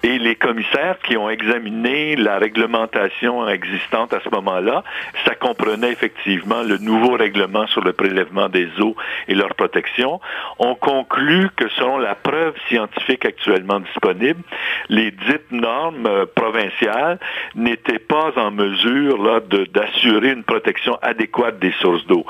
Et 0.03 0.17
les 0.17 0.35
commissaires 0.35 0.97
qui 1.03 1.17
ont 1.17 1.29
examiné 1.29 2.15
la 2.15 2.37
réglementation 2.37 3.47
existante 3.47 4.13
à 4.13 4.19
ce 4.21 4.29
moment-là, 4.29 4.83
ça 5.25 5.35
comprenait 5.35 5.91
effectivement 5.91 6.63
le 6.63 6.77
nouveau 6.77 7.15
règlement 7.15 7.67
sur 7.67 7.83
le 7.83 7.93
prélèvement 7.93 8.49
des 8.49 8.67
eaux 8.79 8.95
et 9.27 9.35
leur 9.35 9.53
protection 9.55 10.08
ont 10.59 10.75
conclu 10.75 11.49
que 11.55 11.67
selon 11.69 11.97
la 11.97 12.15
preuve 12.15 12.53
scientifique 12.67 13.25
actuellement 13.25 13.79
disponible, 13.79 14.41
les 14.89 15.11
dites 15.11 15.51
normes 15.51 16.07
euh, 16.07 16.25
provinciales 16.25 17.19
n'étaient 17.55 17.99
pas 17.99 18.31
en 18.37 18.51
mesure 18.51 19.21
là, 19.21 19.39
d'assurer 19.73 20.31
une 20.31 20.43
protection 20.43 20.97
adéquate 21.01 21.59
des 21.59 21.73
sources 21.81 22.05
d'eau. 22.07 22.25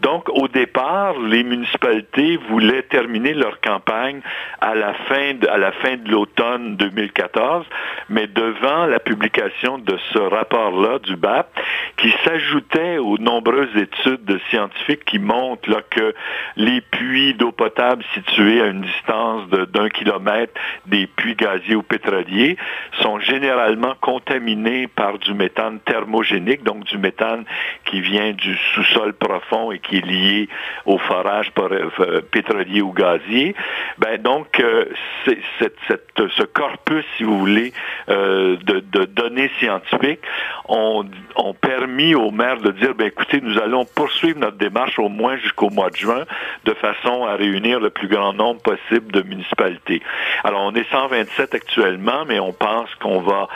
Donc, 0.00 0.28
au 0.28 0.48
départ, 0.48 1.18
les 1.18 1.42
municipalités 1.42 2.38
voulaient 2.48 2.82
terminer 2.82 3.34
leur 3.34 3.60
campagne 3.60 4.20
à 4.60 4.74
la 4.74 4.94
fin 5.08 5.34
de, 5.34 5.46
à 5.48 5.58
la 5.58 5.72
fin 5.72 5.96
de 5.96 6.10
l'automne 6.10 6.76
2014 6.76 7.66
mais 8.08 8.26
devant 8.26 8.86
la 8.86 8.98
publication 8.98 9.78
de 9.78 9.98
ce 10.12 10.18
rapport-là 10.18 10.98
du 11.00 11.16
BAP, 11.16 11.48
qui 11.96 12.12
s'ajoutait 12.24 12.98
aux 12.98 13.18
nombreuses 13.18 13.74
études 13.76 14.40
scientifiques 14.50 15.04
qui 15.04 15.18
montrent 15.18 15.70
là, 15.70 15.80
que 15.88 16.14
les 16.56 16.80
puits 16.80 17.21
d'eau 17.34 17.52
potable 17.52 18.04
situés 18.14 18.60
à 18.60 18.66
une 18.66 18.82
distance 18.82 19.48
d'un 19.48 19.88
kilomètre 19.88 20.52
des 20.86 21.06
puits 21.06 21.34
gaziers 21.34 21.76
ou 21.76 21.82
pétroliers 21.82 22.56
sont 23.00 23.18
généralement 23.20 23.94
contaminés 24.00 24.88
par 24.88 25.18
du 25.18 25.34
méthane 25.34 25.78
thermogénique, 25.80 26.62
donc 26.64 26.84
du 26.84 26.98
méthane 26.98 27.44
qui 27.84 28.00
vient 28.00 28.32
du 28.32 28.56
sous-sol 28.74 29.12
profond 29.14 29.72
et 29.72 29.78
qui 29.78 29.98
est 29.98 30.06
lié 30.06 30.48
au 30.86 30.98
forage 30.98 31.52
euh, 31.58 32.20
pétrolier 32.30 32.82
ou 32.82 32.92
gazier. 32.92 33.54
Ben 33.98 34.20
donc, 34.20 34.60
euh, 34.60 34.86
ce 35.26 36.42
corpus, 36.42 37.04
si 37.16 37.24
vous 37.24 37.38
voulez, 37.38 37.72
euh, 38.08 38.56
de, 38.64 39.04
données 39.04 39.50
scientifiques 39.58 40.20
ont, 40.68 41.04
permis 41.60 42.14
aux 42.14 42.30
maires 42.30 42.58
de 42.58 42.70
dire, 42.72 42.94
ben 42.94 43.06
écoutez, 43.06 43.40
nous 43.40 43.58
allons 43.58 43.84
poursuivre 43.84 44.38
notre 44.38 44.56
démarche 44.56 44.98
au 44.98 45.08
moins 45.08 45.36
jusqu'au 45.36 45.70
mois 45.70 45.90
de 45.90 45.96
juin, 45.96 46.24
de 46.64 46.74
façon 46.74 47.11
à 47.26 47.34
réunir 47.36 47.80
le 47.80 47.90
plus 47.90 48.08
grand 48.08 48.32
nombre 48.32 48.60
possible 48.62 49.12
de 49.12 49.22
municipalités. 49.22 50.02
Alors, 50.44 50.62
on 50.62 50.74
est 50.74 50.88
127 50.90 51.54
actuellement, 51.54 52.24
mais 52.26 52.40
on 52.40 52.52
pense 52.52 52.92
qu'on 52.96 53.20
va 53.20 53.48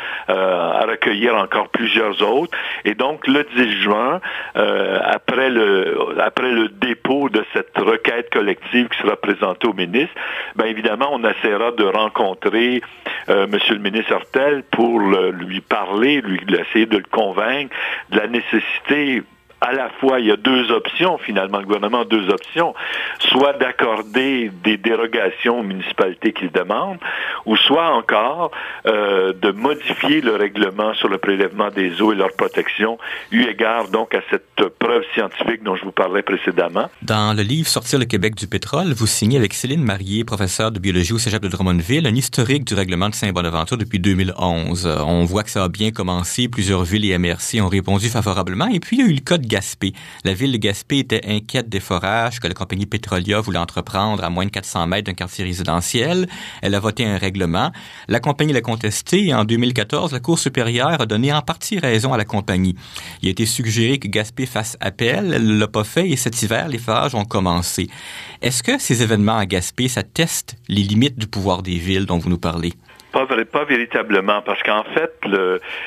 recueillir 0.86 1.34
encore 1.36 1.68
plusieurs 1.68 2.22
autres. 2.22 2.56
Et 2.84 2.94
donc, 2.94 3.26
le 3.26 3.44
10 3.56 3.82
juin, 3.82 4.20
après 4.54 5.50
le 5.50 6.16
après 6.20 6.50
le 6.50 6.68
dépôt 6.68 7.28
de 7.28 7.44
cette 7.52 7.76
requête 7.78 8.30
collective 8.30 8.88
qui 8.88 8.98
sera 8.98 9.16
présentée 9.16 9.66
au 9.66 9.72
ministre, 9.72 10.14
bien 10.56 10.66
évidemment, 10.66 11.08
on 11.12 11.24
essaiera 11.24 11.72
de 11.72 11.84
rencontrer 11.84 12.82
euh, 13.28 13.44
M. 13.44 13.58
le 13.70 13.78
ministre 13.78 14.14
Hortel 14.14 14.62
pour 14.70 15.00
lui 15.00 15.60
parler, 15.60 16.20
lui 16.20 16.40
essayer 16.58 16.86
de 16.86 16.98
le 16.98 17.04
convaincre 17.10 17.74
de 18.10 18.18
la 18.18 18.26
nécessité 18.26 19.22
à 19.60 19.72
la 19.72 19.88
fois, 20.00 20.20
il 20.20 20.26
y 20.26 20.30
a 20.30 20.36
deux 20.36 20.70
options, 20.70 21.18
finalement, 21.18 21.58
le 21.58 21.64
gouvernement 21.64 22.00
a 22.00 22.04
deux 22.04 22.28
options, 22.28 22.74
soit 23.20 23.54
d'accorder 23.54 24.50
des 24.62 24.76
dérogations 24.76 25.60
aux 25.60 25.62
municipalités 25.62 26.32
qu'il 26.32 26.50
demande, 26.52 26.98
ou 27.46 27.56
soit 27.56 27.88
encore 27.88 28.50
euh, 28.86 29.32
de 29.32 29.50
modifier 29.52 30.20
le 30.20 30.36
règlement 30.36 30.92
sur 30.94 31.08
le 31.08 31.18
prélèvement 31.18 31.70
des 31.70 32.02
eaux 32.02 32.12
et 32.12 32.16
leur 32.16 32.32
protection, 32.36 32.98
eu 33.30 33.44
égard 33.44 33.88
donc 33.88 34.14
à 34.14 34.20
cette 34.30 34.68
preuve 34.78 35.04
scientifique 35.14 35.62
dont 35.62 35.74
je 35.74 35.84
vous 35.84 35.92
parlais 35.92 36.22
précédemment. 36.22 36.90
Dans 37.02 37.34
le 37.34 37.42
livre 37.42 37.68
Sortir 37.68 37.98
le 37.98 38.04
Québec 38.04 38.34
du 38.34 38.46
pétrole, 38.46 38.92
vous 38.92 39.06
signez 39.06 39.38
avec 39.38 39.54
Céline 39.54 39.82
Marier, 39.82 40.24
professeure 40.24 40.70
de 40.70 40.78
biologie 40.78 41.14
au 41.14 41.18
Cégep 41.18 41.42
de 41.42 41.48
Drummondville, 41.48 42.06
un 42.06 42.14
historique 42.14 42.64
du 42.64 42.74
règlement 42.74 43.08
de 43.08 43.14
Saint-Bonaventure 43.14 43.78
depuis 43.78 44.00
2011. 44.00 44.86
On 45.06 45.24
voit 45.24 45.42
que 45.44 45.50
ça 45.50 45.64
a 45.64 45.68
bien 45.68 45.92
commencé, 45.92 46.48
plusieurs 46.48 46.84
villes 46.84 47.10
et 47.10 47.16
MRC 47.16 47.60
ont 47.62 47.68
répondu 47.68 48.08
favorablement, 48.08 48.66
et 48.66 48.80
puis 48.80 48.98
il 48.98 49.02
y 49.02 49.06
a 49.06 49.10
eu 49.10 49.14
le 49.14 49.20
cas 49.20 49.38
de 49.38 49.45
La 50.24 50.34
ville 50.34 50.52
de 50.52 50.56
Gaspé 50.58 50.98
était 50.98 51.20
inquiète 51.26 51.68
des 51.68 51.80
forages 51.80 52.40
que 52.40 52.48
la 52.48 52.54
compagnie 52.54 52.86
Petrolia 52.86 53.40
voulait 53.40 53.58
entreprendre 53.58 54.24
à 54.24 54.30
moins 54.30 54.44
de 54.44 54.50
400 54.50 54.86
mètres 54.86 55.06
d'un 55.06 55.14
quartier 55.14 55.44
résidentiel. 55.44 56.28
Elle 56.62 56.74
a 56.74 56.80
voté 56.80 57.04
un 57.04 57.18
règlement. 57.18 57.72
La 58.08 58.20
compagnie 58.20 58.52
l'a 58.52 58.60
contesté 58.60 59.26
et 59.26 59.34
en 59.34 59.44
2014, 59.44 60.12
la 60.12 60.20
Cour 60.20 60.38
supérieure 60.38 61.00
a 61.00 61.06
donné 61.06 61.32
en 61.32 61.42
partie 61.42 61.78
raison 61.78 62.12
à 62.12 62.16
la 62.16 62.24
compagnie. 62.24 62.74
Il 63.22 63.28
a 63.28 63.30
été 63.30 63.46
suggéré 63.46 63.98
que 63.98 64.08
Gaspé 64.08 64.46
fasse 64.46 64.76
appel. 64.80 65.32
Elle 65.34 65.46
ne 65.46 65.58
l'a 65.58 65.68
pas 65.68 65.84
fait 65.84 66.08
et 66.08 66.16
cet 66.16 66.42
hiver, 66.42 66.68
les 66.68 66.78
forages 66.78 67.14
ont 67.14 67.24
commencé. 67.24 67.88
Est-ce 68.42 68.62
que 68.62 68.78
ces 68.78 69.02
événements 69.02 69.38
à 69.38 69.46
Gaspé, 69.46 69.88
ça 69.88 70.02
les 70.68 70.82
limites 70.82 71.18
du 71.18 71.26
pouvoir 71.26 71.62
des 71.62 71.78
villes 71.78 72.06
dont 72.06 72.18
vous 72.18 72.30
nous 72.30 72.38
parlez? 72.38 72.72
Pas, 73.16 73.64
véritablement, 73.64 74.42
parce 74.42 74.62
qu'en 74.62 74.84
fait, 74.92 75.10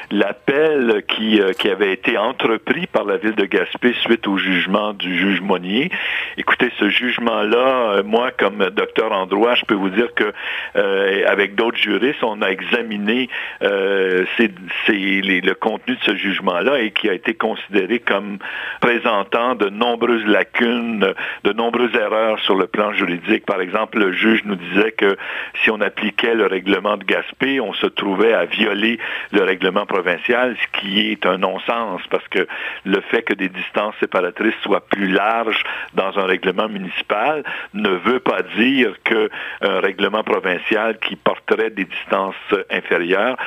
l'appel 0.10 1.04
qui, 1.08 1.40
euh, 1.40 1.54
qui 1.54 1.70
avait 1.70 1.94
été 1.94 2.18
entrepris 2.18 2.88
par 2.88 3.04
la 3.04 3.18
ville 3.18 3.36
de 3.36 3.46
Gaspé 3.46 3.94
suite 4.02 4.26
au 4.28 4.40
jugement 4.40 4.94
du 4.94 5.16
juge 5.16 5.40
Monnier, 5.40 5.92
écoutez, 6.38 6.72
ce 6.80 6.90
jugement-là, 6.90 7.92
euh, 7.98 8.04
moi, 8.04 8.32
comme 8.32 8.72
docteur 8.72 9.12
en 9.12 9.28
droit, 9.28 9.54
je 9.54 9.64
peux 9.66 9.76
vous 9.76 9.92
dire 9.92 10.12
que 10.16 10.34
euh, 10.76 11.24
avec 11.28 11.54
d'autres 11.54 11.78
juristes, 11.78 12.24
on 12.24 12.42
a 12.42 12.48
examiné 12.48 13.30
le 13.62 15.54
contenu 15.54 15.98
de 15.98 16.02
ce 16.02 16.16
jugement-là 16.16 16.80
et 16.80 16.90
qui 16.90 17.12
a 17.12 17.14
été 17.14 17.36
considéré 17.36 18.00
comme 18.00 18.40
présentant 18.82 19.54
de 19.54 19.70
nombreuses 19.70 20.26
lacunes, 20.26 21.14
de 21.44 21.54
nombreuses 21.54 21.94
erreurs 21.94 22.40
sur 22.40 22.56
le 22.56 22.66
plan 22.66 22.92
juridique. 22.94 23.46
Par 23.46 23.62
exemple, 23.62 24.00
le 24.00 24.14
juge 24.14 24.42
nous 24.46 24.56
disait 24.56 24.94
que 24.94 25.16
si 25.64 25.70
on 25.70 25.80
appliquait 25.80 26.34
le 26.34 26.48
règlement 26.48 26.98
de 26.98 27.04
Gaspé, 27.04 27.19
on 27.62 27.74
se 27.74 27.88
trouvait 27.88 28.34
à 28.34 28.46
violer 28.46 29.00
le 29.32 29.44
règlement 29.44 29.86
provincial, 29.86 30.56
ce 30.62 30.80
qui 30.80 31.12
est 31.12 31.26
un 31.26 31.38
non-sens, 31.38 32.02
parce 32.10 32.28
que 32.28 32.48
le 32.86 33.02
fait 33.02 33.24
que 33.24 33.34
des 33.34 33.50
distances 33.50 33.96
séparatrices 34.00 34.56
soient 34.62 34.86
plus 34.86 35.08
larges 35.08 35.64
dans 35.94 36.18
un 36.20 36.26
règlement 36.26 36.68
municipal 36.68 37.44
ne 37.74 37.90
veut 37.90 38.20
pas 38.20 38.42
dire 38.58 38.94
qu'un 39.04 39.80
règlement 39.80 40.24
provincial 40.24 40.98
qui 41.00 41.16
porterait 41.16 41.70
des 41.70 41.86
distances 41.86 42.36
inférieures 42.70 43.38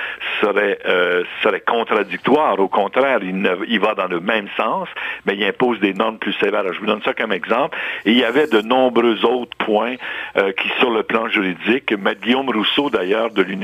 serait, 0.40 0.78
euh, 0.86 1.24
serait 1.42 1.60
contradictoire. 1.60 2.58
Au 2.58 2.68
contraire, 2.68 3.20
il, 3.22 3.80
va 3.80 3.94
dans 3.94 4.08
le 4.08 4.20
même 4.20 4.48
sens, 4.56 4.88
mais 5.26 5.34
il 5.34 5.44
impose 5.44 5.80
des 5.80 5.94
normes 5.94 6.18
plus 6.18 6.32
sévères. 6.34 6.72
Je 6.72 6.78
vous 6.78 6.86
donne 6.86 7.02
ça 7.02 7.14
comme 7.14 7.32
exemple. 7.32 7.76
Et 8.04 8.12
il 8.12 8.18
y 8.18 8.24
avait 8.24 8.46
de 8.46 8.60
nombreux 8.60 9.24
autres 9.24 9.56
points 9.58 9.96
euh, 10.36 10.52
qui, 10.52 10.68
sur 10.78 10.90
le 10.90 11.02
plan 11.02 11.28
juridique. 11.28 11.92
Guillaume 12.22 12.50
Rousseau, 12.50 12.90
d'ailleurs, 12.90 13.30
de 13.30 13.42
l'Université 13.42 13.61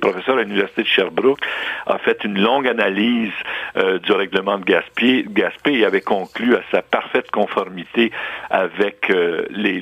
professeur 0.00 0.36
à 0.36 0.42
l'Université 0.42 0.82
de 0.82 0.88
Sherbrooke, 0.88 1.40
a 1.86 1.98
fait 1.98 2.24
une 2.24 2.40
longue 2.40 2.68
analyse 2.68 3.32
euh, 3.76 3.98
du 3.98 4.12
règlement 4.12 4.58
de 4.58 4.64
Gaspé, 4.64 5.24
Gaspé 5.28 5.78
et 5.78 5.84
avait 5.84 6.00
conclu 6.00 6.54
à 6.54 6.62
sa 6.70 6.82
parfaite 6.82 7.30
conformité 7.30 8.12
avec 8.50 9.10
euh, 9.10 9.44
les, 9.50 9.80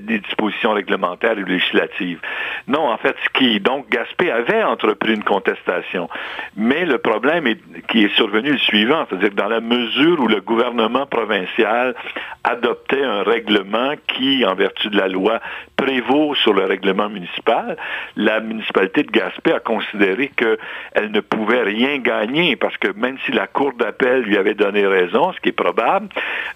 dispositions 0.00 0.72
réglementaires 0.72 1.38
et 1.38 1.44
législatives. 1.44 2.20
Non, 2.68 2.90
en 2.90 2.96
fait, 2.96 3.16
ce 3.24 3.38
qui 3.38 3.60
donc 3.60 3.88
Gaspé 3.90 4.30
avait 4.30 4.62
entrepris 4.62 5.14
une 5.14 5.24
contestation, 5.24 6.08
mais 6.56 6.84
le 6.84 6.98
problème 6.98 7.46
qui 7.88 8.04
est 8.04 8.14
survenu 8.14 8.52
le 8.52 8.58
suivant, 8.58 9.06
c'est-à-dire 9.08 9.30
que 9.30 9.34
dans 9.34 9.48
la 9.48 9.60
mesure 9.60 10.20
où 10.20 10.28
le 10.28 10.40
gouvernement 10.40 11.06
provincial 11.06 11.94
adoptait 12.44 13.02
un 13.02 13.22
règlement 13.22 13.94
qui, 14.08 14.44
en 14.44 14.54
vertu 14.54 14.88
de 14.88 14.96
la 14.96 15.08
loi, 15.08 15.40
prévaut 15.76 16.34
sur 16.34 16.52
le 16.52 16.64
règlement 16.64 17.08
municipal, 17.08 17.76
la 18.16 18.40
municipalité 18.42 19.02
de 19.02 19.10
Gaspé 19.10 19.52
a 19.52 19.60
considéré 19.60 20.30
qu'elle 20.36 21.10
ne 21.10 21.20
pouvait 21.20 21.62
rien 21.62 21.98
gagner 21.98 22.56
parce 22.56 22.76
que 22.76 22.88
même 22.96 23.16
si 23.24 23.32
la 23.32 23.46
Cour 23.46 23.72
d'appel 23.74 24.22
lui 24.22 24.36
avait 24.36 24.54
donné 24.54 24.86
raison, 24.86 25.32
ce 25.32 25.40
qui 25.40 25.50
est 25.50 25.52
probable, 25.52 26.08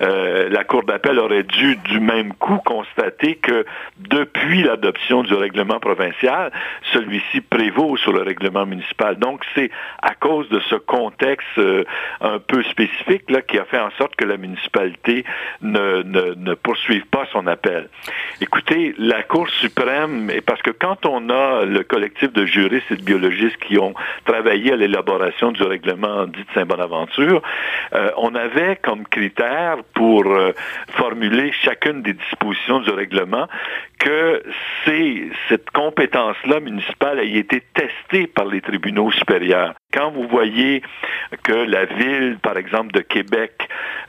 euh, 0.03 0.49
la 0.49 0.64
Cour 0.64 0.85
d'appel 0.85 1.18
aurait 1.18 1.42
dû 1.42 1.77
du 1.77 2.01
même 2.01 2.33
coup 2.35 2.59
constater 2.64 3.37
que 3.37 3.64
depuis 3.99 4.62
l'adoption 4.62 5.22
du 5.22 5.35
règlement 5.35 5.81
provincial, 5.81 6.53
celui-ci 6.92 7.40
prévaut 7.40 7.96
sur 7.96 8.12
le 8.12 8.22
règlement 8.22 8.66
municipal. 8.66 9.16
Donc 9.16 9.42
c'est 9.55 9.70
à 10.03 10.14
cause 10.14 10.49
de 10.49 10.61
ce 10.61 10.75
contexte 10.75 11.59
euh, 11.59 11.85
un 12.20 12.38
peu 12.38 12.62
spécifique 12.64 13.31
là, 13.31 13.42
qui 13.42 13.59
a 13.59 13.64
fait 13.64 13.81
en 13.81 13.90
sorte 13.92 14.16
que 14.16 14.25
la 14.25 14.37
municipalité 14.37 15.25
ne, 15.62 16.03
ne, 16.03 16.35
ne 16.35 16.55
poursuive 16.55 17.07
pas 17.07 17.27
son 17.33 17.46
appel. 17.46 17.88
Écoutez, 18.40 18.94
la 18.99 19.22
Cour 19.22 19.49
suprême, 19.49 20.31
parce 20.46 20.62
que 20.62 20.70
quand 20.70 21.07
on 21.07 21.31
a 21.31 21.64
le 21.77 21.85
collectif 21.85 22.33
de 22.33 22.47
juristes 22.47 22.91
et 22.91 22.97
de 22.97 23.03
biologistes 23.03 23.59
qui 23.59 23.79
ont 23.79 23.95
travaillé 24.25 24.73
à 24.73 24.77
l'élaboration 24.77 25.53
du 25.53 25.62
règlement 25.62 26.27
dit 26.27 26.41
de 26.41 26.53
Saint-Bonaventure, 26.55 27.43
euh, 27.93 28.11
on 28.17 28.35
avait 28.35 28.77
comme 28.77 29.07
critère 29.07 29.77
pour 29.95 30.27
euh, 30.27 30.53
formuler 30.91 31.53
chacune 31.53 32.03
des 32.03 32.15
dispositions 32.15 32.81
du 32.81 32.91
règlement 32.91 33.47
que 33.99 34.43
cette 35.49 35.71
compétence-là 35.71 36.61
municipale 36.61 37.21
ait 37.21 37.39
été 37.39 37.63
testée 37.75 38.27
par 38.27 38.47
les 38.47 38.61
tribunaux 38.61 39.11
supérieurs. 39.13 39.75
Quand 39.93 40.11
vous 40.11 40.29
voyez 40.29 40.83
que 41.43 41.53
la 41.53 41.87
ville, 41.87 42.39
par 42.43 42.57
exemple, 42.59 42.93
de 42.93 43.01
Québec, 43.01 43.53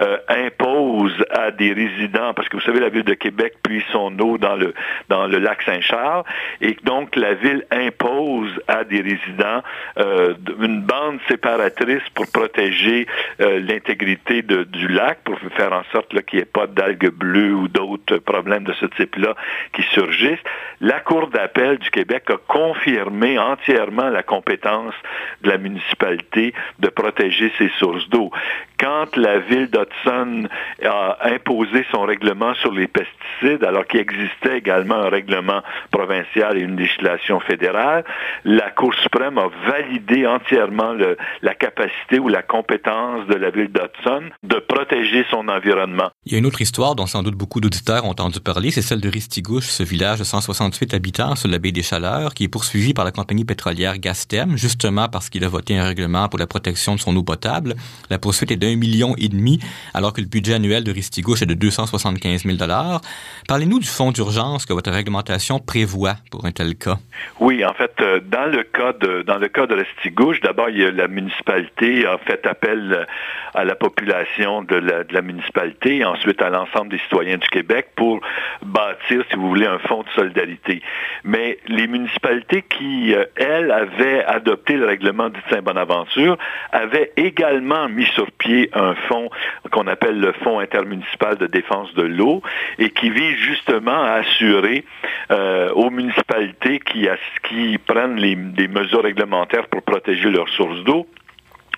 euh, 0.01 0.17
impose 0.27 1.13
à 1.31 1.51
des 1.51 1.71
résidents, 1.71 2.33
parce 2.33 2.49
que 2.49 2.57
vous 2.57 2.63
savez, 2.63 2.79
la 2.79 2.89
ville 2.89 3.03
de 3.03 3.13
Québec 3.13 3.53
puise 3.63 3.83
son 3.91 4.17
eau 4.19 4.37
dans 4.37 4.55
le, 4.55 4.73
dans 5.09 5.27
le 5.27 5.39
lac 5.39 5.61
Saint-Charles, 5.63 6.23
et 6.61 6.77
donc 6.83 7.15
la 7.15 7.33
ville 7.35 7.65
impose 7.71 8.51
à 8.67 8.83
des 8.83 9.01
résidents 9.01 9.63
euh, 9.97 10.33
une 10.61 10.81
bande 10.81 11.19
séparatrice 11.27 12.03
pour 12.13 12.25
protéger 12.31 13.07
euh, 13.39 13.59
l'intégrité 13.59 14.41
du 14.41 14.87
lac, 14.87 15.19
pour 15.23 15.39
faire 15.55 15.73
en 15.73 15.83
sorte 15.91 16.09
qu'il 16.25 16.37
n'y 16.37 16.43
ait 16.43 16.45
pas 16.45 16.67
d'algues 16.67 17.09
bleues 17.09 17.53
ou 17.53 17.67
d'autres 17.67 18.17
problèmes 18.17 18.65
de 18.65 18.73
ce 18.73 18.85
type-là 18.85 19.35
surgissent. 19.83 20.43
La 20.79 20.99
Cour 20.99 21.27
d'appel 21.27 21.77
du 21.79 21.89
Québec 21.89 22.25
a 22.29 22.37
confirmé 22.47 23.39
entièrement 23.39 24.09
la 24.09 24.23
compétence 24.23 24.93
de 25.41 25.49
la 25.49 25.57
municipalité 25.57 26.53
de 26.79 26.89
protéger 26.89 27.51
ses 27.57 27.69
sources 27.79 28.07
d'eau. 28.09 28.31
Quand 28.79 29.15
la 29.15 29.39
ville 29.39 29.69
d'Hudson 29.69 30.47
a 30.85 31.17
imposé 31.23 31.85
son 31.91 32.01
règlement 32.01 32.53
sur 32.55 32.71
les 32.71 32.87
pesticides, 32.87 33.63
alors 33.63 33.85
qu'il 33.87 33.99
existait 33.99 34.57
également 34.57 34.95
un 34.95 35.09
règlement 35.09 35.61
provincial 35.91 36.57
et 36.57 36.61
une 36.61 36.77
législation 36.77 37.39
fédérale, 37.39 38.03
la 38.45 38.69
Cour 38.71 38.93
suprême 38.95 39.37
a 39.37 39.49
validé 39.67 40.27
entièrement 40.27 40.93
la 41.41 41.55
capacité 41.55 42.19
ou 42.19 42.27
la 42.27 42.41
compétence 42.41 43.27
de 43.27 43.35
la 43.35 43.49
ville 43.49 43.71
d'Hudson 43.71 44.23
de 44.43 44.55
protéger 44.59 45.25
son 45.29 45.47
environnement. 45.47 46.09
Il 46.25 46.33
y 46.33 46.35
a 46.35 46.39
une 46.39 46.45
autre 46.45 46.61
histoire 46.61 46.95
dont 46.95 47.07
sans 47.07 47.23
doute 47.23 47.35
beaucoup 47.35 47.61
d'auditeurs 47.61 48.05
ont 48.05 48.09
entendu 48.09 48.39
parler, 48.39 48.71
c'est 48.71 48.81
celle 48.81 49.01
de 49.01 49.09
Ristigouche, 49.09 49.65
ce 49.65 49.83
village 49.83 50.19
de 50.19 50.23
168 50.23 50.93
habitants 50.93 51.35
sur 51.35 51.49
la 51.49 51.59
baie 51.59 51.71
des 51.71 51.83
Chaleurs, 51.83 52.33
qui 52.33 52.43
est 52.43 52.47
poursuivi 52.47 52.93
par 52.93 53.05
la 53.05 53.11
compagnie 53.11 53.45
pétrolière 53.45 53.97
Gastem, 53.97 54.57
justement 54.57 55.07
parce 55.07 55.29
qu'il 55.29 55.43
a 55.43 55.49
voté 55.49 55.77
un 55.77 55.85
règlement 55.85 56.29
pour 56.29 56.39
la 56.39 56.47
protection 56.47 56.95
de 56.95 56.99
son 56.99 57.15
eau 57.15 57.23
potable. 57.23 57.75
La 58.09 58.19
poursuite 58.19 58.51
est 58.51 58.57
d'un 58.67 58.75
million 58.75 59.15
et 59.17 59.29
demi, 59.29 59.59
alors 59.93 60.13
que 60.13 60.21
le 60.21 60.27
budget 60.27 60.55
annuel 60.55 60.83
de 60.83 60.91
Ristigouche 60.91 61.41
est 61.41 61.45
de 61.45 61.53
275 61.53 62.43
000 62.43 62.57
dollars. 62.57 63.01
Parlez-nous 63.47 63.79
du 63.79 63.87
fonds 63.87 64.11
d'urgence 64.11 64.65
que 64.65 64.73
votre 64.73 64.91
réglementation 64.91 65.59
prévoit 65.59 66.15
pour 66.31 66.45
un 66.45 66.51
tel 66.51 66.75
cas. 66.75 66.97
Oui, 67.39 67.63
en 67.65 67.73
fait, 67.73 67.93
euh, 68.01 68.19
dans 68.19 68.45
le 68.45 68.63
cas 68.63 68.93
de 68.93 69.23
dans 69.23 69.37
le 69.37 69.47
cas 69.47 69.65
de 69.67 69.75
Ristigouche, 69.75 70.41
d'abord, 70.41 70.67
la 70.69 71.07
municipalité 71.07 72.05
a 72.05 72.17
fait 72.17 72.45
appel 72.45 73.05
à 73.53 73.63
la 73.63 73.75
population 73.75 74.61
de 74.63 74.75
la, 74.75 75.21
municipalité, 75.21 76.05
ensuite 76.05 76.41
à 76.41 76.49
l'ensemble 76.49 76.89
des 76.89 76.99
citoyens 76.99 77.37
du 77.37 77.47
Québec 77.47 77.87
pour 77.95 78.19
bâtir, 78.61 79.23
si 79.29 79.35
vous 79.35 79.49
voulez, 79.49 79.65
un 79.65 79.79
fonds 79.79 80.03
de 80.03 80.09
solidarité. 80.15 80.81
Mais 81.23 81.57
les 81.67 81.87
municipalités 81.87 82.61
qui, 82.61 83.13
euh, 83.13 83.25
elles, 83.35 83.71
avaient 83.71 84.23
adopté 84.25 84.73
le 84.73 84.85
règlement 84.85 85.29
du 85.29 85.39
Saint-Bonaventure 85.49 86.37
avaient 86.71 87.11
également 87.17 87.89
mis 87.89 88.05
sur 88.05 88.31
pied 88.31 88.56
un 88.73 88.95
fonds 89.07 89.29
qu'on 89.71 89.87
appelle 89.87 90.19
le 90.19 90.33
Fonds 90.43 90.59
intermunicipal 90.59 91.37
de 91.37 91.47
défense 91.47 91.93
de 91.93 92.03
l'eau 92.03 92.41
et 92.79 92.89
qui 92.89 93.09
vise 93.09 93.37
justement 93.37 94.03
à 94.03 94.13
assurer 94.21 94.85
euh, 95.31 95.71
aux 95.71 95.89
municipalités 95.89 96.79
qui, 96.79 97.77
prennent 97.85 98.17
les, 98.17 98.35
des 98.35 98.67
mesures 98.67 99.03
réglementaires 99.03 99.67
pour 99.67 99.81
protéger 99.81 100.29
leurs 100.29 100.49
sources 100.49 100.83
d'eau 100.83 101.07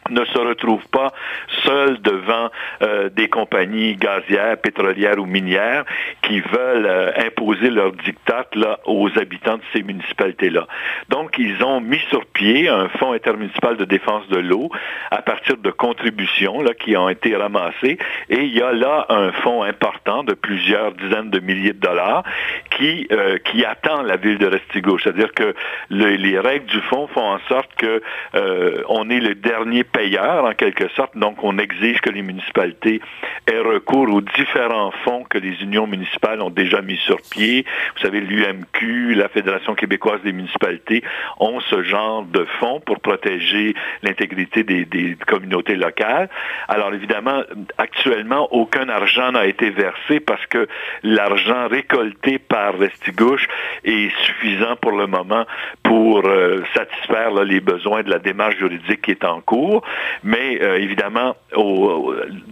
ne 0.10 0.26
se 0.26 0.38
retrouvent 0.38 0.88
pas 0.92 1.12
seuls 1.64 2.00
devant 2.02 2.50
euh, 2.82 3.10
des 3.10 3.28
compagnies 3.28 3.96
gazières, 3.96 4.58
pétrolières 4.58 5.20
ou 5.20 5.26
minières 5.26 5.86
qui 6.22 6.40
veulent 6.40 6.86
euh, 6.86 7.12
imposer 7.18 7.70
leurs 7.70 7.92
dictats 7.92 8.48
là, 8.56 8.80
aux 8.86 9.10
habitants 9.18 9.58
de 9.58 9.64
ces 9.74 9.84
municipalités-là. 9.84 10.68
Donc, 11.10 11.38
ils 11.38 11.64
ont 11.64 11.82
mis 11.82 12.00
sur 12.10 12.26
pied 12.26 12.70
un 12.70 12.90
fonds 12.90 13.14
intermunicipal 13.14 13.78
de 13.78 13.86
défense 13.86 14.28
de 14.30 14.38
l'eau 14.38 14.70
à 15.12 15.22
partir 15.22 15.58
de 15.58 15.72
contributions 15.72 16.62
là, 16.62 16.74
qui 16.74 16.96
ont 16.96 17.10
été 17.10 17.36
ramassées. 17.36 17.98
Et 18.30 18.42
il 18.44 18.58
y 18.58 18.62
a 18.62 18.72
là 18.72 19.06
un 19.10 19.32
fonds 19.32 19.64
important 19.64 20.24
de 20.24 20.34
plusieurs 20.34 20.94
dizaines 20.94 21.30
de 21.30 21.40
milliers 21.40 21.74
de 21.74 21.80
dollars 21.80 22.24
qui, 22.72 23.08
euh, 23.12 23.38
qui 23.38 23.66
attend 23.66 24.02
la 24.02 24.18
ville 24.18 24.38
de 24.38 24.48
Restigouche. 24.48 25.04
C'est-à-dire 25.04 25.34
que 25.34 25.54
les 25.90 26.40
règles 26.40 26.66
du 26.66 26.82
fonds 26.82 27.08
font 27.08 27.34
en 27.34 27.40
sorte 27.48 27.74
que 27.76 28.02
on 28.88 29.10
est 29.10 29.20
le 29.20 29.36
dernier 29.36 29.84
payeur, 30.00 30.46
en 30.46 30.54
quelque 30.54 30.88
sorte. 30.96 31.18
Donc, 31.18 31.44
on 31.44 31.58
exige 31.58 32.00
que 32.00 32.10
les 32.10 32.22
municipalités 32.22 33.02
aient 33.48 33.60
recours 33.60 34.10
aux 34.10 34.22
différents 34.22 34.92
fonds 35.04 35.26
que 35.30 35.38
les 35.38 35.62
unions 35.62 35.88
municipales 35.88 36.42
ont 36.42 36.50
déjà 36.50 36.82
mis 36.82 36.96
sur 36.98 37.18
pied. 37.30 37.66
Vous 37.96 38.02
savez, 38.02 38.22
l'UMQ, 38.22 39.16
la 39.16 39.28
Fédération 39.28 39.76
québécoise 39.76 40.22
des 40.24 40.32
municipalités 40.32 41.04
ont 41.40 41.60
ce 41.60 41.84
genre 41.84 42.24
de 42.24 42.46
fonds 42.60 42.80
pour 42.80 43.02
protéger 43.02 43.76
l'intégrité 44.02 44.64
des, 44.64 45.18
communautés 45.28 45.76
locales. 45.76 46.30
Alors, 46.70 46.94
évidemment, 46.94 47.42
actuellement, 47.78 48.48
aucun 48.54 48.88
argent 48.88 49.34
n'a 49.34 49.48
été 49.48 49.70
versé 49.70 50.22
parce 50.22 50.46
que 50.46 50.68
l'argent 51.04 51.68
récolté 51.68 52.40
par 52.40 52.78
Restigouche 52.80 53.48
est 53.84 54.12
suffisant 54.26 54.78
pour 54.78 54.94
le 54.94 55.08
moment 55.08 55.46
pour 55.84 56.26
euh, 56.26 56.64
satisfaire 56.74 57.34
les 57.44 57.60
besoins 57.60 58.04
de 58.04 58.10
la 58.10 58.20
démarche 58.20 58.58
juridique 58.58 59.02
qui 59.02 59.12
est 59.12 59.26
en 59.26 59.42
cours. 59.42 59.84
Mais 60.24 60.62
euh, 60.62 60.78
évidemment, 60.80 61.36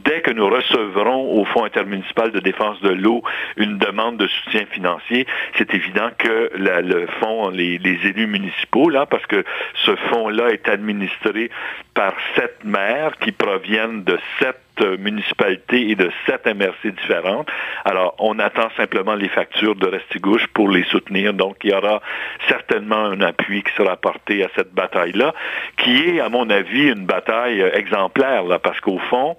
dès 0.03 0.21
que 0.21 0.31
nous 0.31 0.47
recevrons 0.49 1.39
au 1.39 1.45
Fonds 1.45 1.63
intermunicipal 1.63 2.31
de 2.31 2.39
défense 2.39 2.79
de 2.81 2.89
l'eau 2.89 3.23
une 3.57 3.77
demande 3.77 4.17
de 4.17 4.27
soutien 4.27 4.65
financier, 4.71 5.25
c'est 5.57 5.73
évident 5.73 6.09
que 6.17 6.51
le 6.55 7.07
fonds, 7.19 7.49
les, 7.49 7.79
élus 7.83 8.27
municipaux, 8.27 8.91
parce 9.09 9.25
que 9.25 9.43
ce 9.85 9.95
fonds-là 9.95 10.49
est 10.49 10.67
administré 10.69 11.49
par 11.93 12.13
sept 12.35 12.63
maires 12.63 13.17
qui 13.19 13.31
proviennent 13.31 14.03
de 14.03 14.17
sept 14.39 14.57
municipalités 14.81 15.89
et 15.89 15.95
de 15.95 16.11
sept 16.25 16.45
MRC 16.45 16.91
différentes. 16.91 17.49
Alors, 17.85 18.15
on 18.19 18.39
attend 18.39 18.69
simplement 18.77 19.15
les 19.15 19.29
factures 19.29 19.75
de 19.75 19.87
Restigouche 19.87 20.47
pour 20.47 20.69
les 20.69 20.83
soutenir. 20.85 21.33
Donc, 21.33 21.57
il 21.63 21.71
y 21.71 21.73
aura 21.73 22.01
certainement 22.47 23.05
un 23.05 23.21
appui 23.21 23.63
qui 23.63 23.73
sera 23.73 23.93
apporté 23.93 24.43
à 24.43 24.49
cette 24.55 24.73
bataille-là, 24.73 25.33
qui 25.77 25.97
est, 26.09 26.19
à 26.19 26.29
mon 26.29 26.49
avis, 26.49 26.89
une 26.89 27.05
bataille 27.05 27.61
exemplaire, 27.73 28.43
là, 28.43 28.59
parce 28.59 28.79
qu'au 28.79 28.99
fond, 29.09 29.35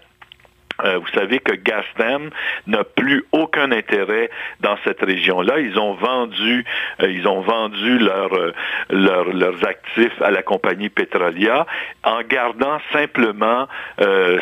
euh, 0.85 0.99
vous 0.99 1.09
savez 1.09 1.41
que 1.41 1.55
Gastem 1.55 2.31
n'a 2.69 2.85
plus 2.85 3.25
aucun 3.33 3.73
intérêt 3.73 4.31
dans 4.61 4.77
cette 4.85 5.01
région-là. 5.01 5.59
Ils 5.59 5.79
ont 5.79 5.95
vendu, 5.95 6.65
euh, 7.03 7.11
ils 7.11 7.27
ont 7.27 7.41
vendu 7.41 7.99
euh, 8.01 8.53
leurs 8.91 9.67
actifs 9.67 10.23
à 10.23 10.31
la 10.31 10.43
compagnie 10.43 10.89
Petrolia 10.89 11.67
en 12.05 12.23
gardant 12.23 12.79
simplement, 12.93 13.67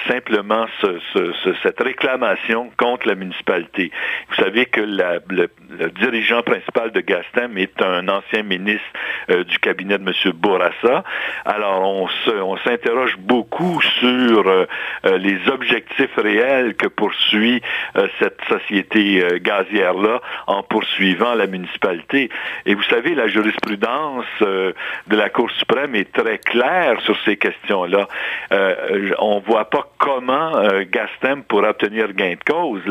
simplement 0.09 0.67
cette 1.63 1.81
réclamation 1.81 2.71
contre 2.77 3.09
la 3.09 3.15
municipalité. 3.15 3.91
Vous 4.29 4.35
savez 4.37 4.67
que 4.67 4.81
le, 4.81 5.49
dirigeant 5.99 6.43
principal 6.43 6.93
de 6.93 7.01
Gastem 7.01 7.57
est 7.59 7.81
un 7.83 8.09
ancien 8.09 8.43
ministre 8.43 8.87
du 9.29 9.59
cabinet 9.59 9.99
de 9.99 10.05
M. 10.05 10.33
Bourassa. 10.35 11.05
Alors 11.45 11.83
on 11.83 12.57
s'interroge 12.59 13.17
beaucoup 13.19 13.81
sur 14.01 14.67
les 15.05 15.49
objectifs 15.49 16.19
que 16.27 16.89
poursuit 16.89 17.63
euh, 17.97 18.09
cette 18.19 18.41
société 18.49 19.23
euh, 19.23 19.39
gazière-là 19.39 20.21
en 20.47 20.63
poursuivant 20.63 21.35
la 21.35 21.47
municipalité. 21.47 22.31
Et 22.65 22.75
vous 22.75 22.83
savez, 22.85 23.15
la 23.15 23.29
jurisprudence 23.29 24.25
euh, 24.43 24.73
de 25.07 25.17
la 25.17 25.29
Cour 25.29 25.51
suprême 25.53 25.95
est 25.95 26.13
très 26.13 26.39
claire 26.39 27.01
sur 27.03 27.17
ces 27.25 27.37
questions-là. 27.37 28.09
on 29.19 29.37
ne 29.37 29.41
voit 29.47 29.71
pas 29.71 29.87
comment 29.99 30.53
Gastem 30.91 31.43
pourra 31.45 31.71
obtenir 31.71 32.13
gain 32.13 32.35
de 32.35 32.53
cause. 32.53 32.83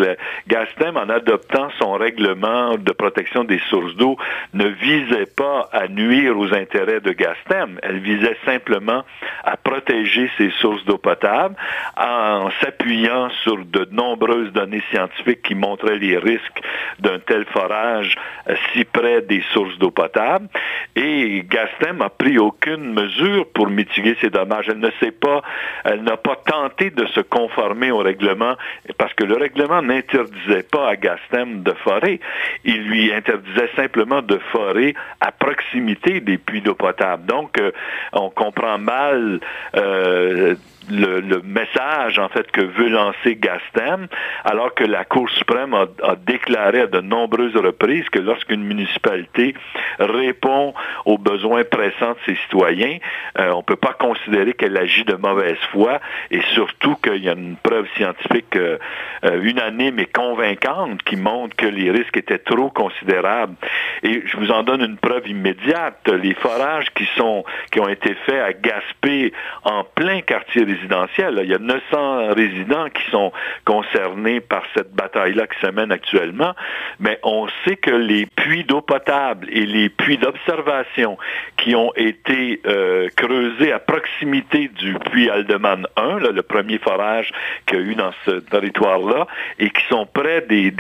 Gastem, 0.48 0.98
en 0.98 1.10
adoptant 1.10 1.70
son 1.80 1.94
règlement 1.94 2.76
de 2.78 2.92
protection 2.92 3.44
des 3.44 3.60
sources 3.70 3.96
d'eau, 3.96 4.18
ne 4.54 4.68
visait 4.68 5.26
pas 5.26 5.70
à 5.72 5.88
nuire 5.88 6.38
aux 6.38 6.54
intérêts 6.54 7.00
de 7.00 7.12
Gastem. 7.12 7.80
Elle 7.84 8.00
visait 8.00 8.38
simplement 8.46 9.04
à 9.44 9.58
protéger 9.58 10.30
ses 10.38 10.52
sources 10.62 10.84
d'eau 10.86 10.98
potable 10.98 11.56
en 11.98 12.50
s'appuyant 12.62 13.25
sur 13.30 13.64
de 13.66 13.88
nombreuses 13.92 14.52
données 14.52 14.84
scientifiques 14.92 15.42
qui 15.42 15.56
montraient 15.56 15.98
les 15.98 16.18
risques 16.18 16.62
d'un 17.00 17.20
tel 17.20 17.46
forage 17.46 18.16
euh, 18.50 18.56
si 18.72 18.86
près 18.86 19.22
des 19.22 19.44
sources 19.54 19.78
d'eau 19.78 19.92
potable. 19.92 20.48
Et 20.96 21.44
Gastem 21.50 22.02
a 22.02 22.10
pris 22.10 22.38
aucune 22.38 22.94
mesure 22.94 23.46
pour 23.54 23.68
mitiguer 23.68 24.16
ces 24.22 24.30
dommages. 24.30 24.66
Elle 24.70 24.80
ne 24.80 24.92
sait 25.00 25.12
pas, 25.12 25.42
elle 25.84 26.04
n'a 26.04 26.18
pas 26.18 26.38
tenté 26.46 26.90
de 26.90 27.06
se 27.08 27.20
conformer 27.20 27.92
au 27.92 28.00
règlement 28.00 28.56
parce 28.98 29.14
que 29.14 29.24
le 29.24 29.36
règlement 29.36 29.82
n'interdisait 29.82 30.64
pas 30.64 30.90
à 30.90 30.96
Gastem 30.96 31.64
de 31.64 31.72
forer. 31.84 32.20
Il 32.64 32.88
lui 32.88 33.14
interdisait 33.14 33.70
simplement 33.76 34.22
de 34.22 34.38
forer 34.52 34.96
à 35.20 35.32
proximité 35.32 36.20
des 36.20 36.38
puits 36.38 36.62
d'eau 36.62 36.76
potable. 36.76 37.26
Donc, 37.26 37.60
euh, 37.60 37.72
on 38.14 38.30
comprend 38.30 38.78
mal 38.78 39.40
euh, 39.76 40.56
le, 40.90 41.42
message 41.44 42.20
en 42.20 42.30
fait 42.30 42.52
que 42.52 42.62
veut 42.62 42.90
lancer 42.90 43.36
Gastem, 43.36 44.08
alors 44.44 44.74
que 44.74 44.84
la 44.84 45.06
Cour 45.06 45.30
suprême 45.30 45.74
a, 45.74 46.16
déclaré 46.16 46.82
à 46.82 46.88
de 46.88 47.02
nombreuses 47.02 47.56
reprises 47.56 48.08
que 48.10 48.20
lorsqu'une 48.20 48.64
municipalité 48.64 49.54
répond 50.00 50.74
aux 51.06 51.18
besoins 51.18 51.64
pressants 51.64 52.12
de 52.12 52.18
ses 52.26 52.36
citoyens, 52.44 52.98
euh, 53.40 53.52
on 53.52 53.58
ne 53.58 53.64
peut 53.64 53.76
pas 53.76 53.94
considérer 53.94 54.54
qu'elle 54.54 54.78
agit 54.78 55.06
de 55.06 55.16
mauvaise 55.16 55.58
foi 55.72 56.00
et 56.32 56.42
surtout 56.54 56.96
qu'il 56.96 57.24
y 57.24 57.30
a 57.30 57.34
une 57.34 57.56
preuve 57.56 57.88
scientifique 57.96 58.56
euh, 58.56 58.78
euh, 59.26 59.42
unanime 59.42 60.00
et 60.00 60.06
convaincante 60.06 61.04
qui 61.04 61.16
montre 61.16 61.56
que 61.56 61.68
les 61.68 61.92
risques 61.92 62.18
étaient 62.18 62.40
trop 62.40 62.70
considérables. 62.70 63.56
Et 64.04 64.24
je 64.26 64.38
vous 64.38 64.52
en 64.52 64.64
donne 64.64 64.82
une 64.82 64.98
preuve 64.98 65.28
immédiate. 65.28 66.08
Les 66.08 66.34
forages 66.34 66.92
qui 66.94 67.06
sont 67.18 67.44
qui 67.72 67.80
ont 67.80 67.90
été 67.90 68.14
faits 68.26 68.42
à 68.42 68.54
Gaspé 68.54 69.34
en 69.64 69.84
plein 69.84 70.22
quartier 70.22 70.66
il 70.84 71.50
y 71.50 71.54
a 71.54 71.60
900 71.60 72.34
résidents 72.34 72.90
qui 72.90 73.10
sont 73.12 73.32
concernés 73.66 74.40
par 74.40 74.64
cette 74.76 74.94
bataille-là 74.94 75.48
qui 75.48 75.60
se 75.60 75.72
mène 75.72 75.92
actuellement, 75.92 76.54
mais 77.00 77.20
on 77.24 77.48
sait 77.64 77.76
que 77.76 77.92
les 77.92 78.26
puits 78.26 78.64
d'eau 78.64 78.82
potable 78.82 79.48
et 79.52 79.66
les 79.66 79.90
puits 79.90 80.18
d'observation 80.18 81.18
qui 81.58 81.76
ont 81.76 81.92
été 81.96 82.62
euh, 82.66 83.10
creusés 83.16 83.72
à 83.72 83.80
proximité 83.80 84.70
du 84.70 84.94
puits 84.94 85.30
Aldeman 85.30 85.88
1, 85.96 86.20
le 86.20 86.42
premier 86.42 86.78
forage 86.78 87.32
qu'il 87.66 87.80
y 87.80 87.82
a 87.82 87.86
eu 87.86 87.96
dans 87.96 88.12
ce 88.26 88.32
territoire-là, 88.32 89.28
et 89.60 89.70
qui 89.70 89.84
sont 89.88 90.06
près 90.06 90.42
des, 90.42 90.72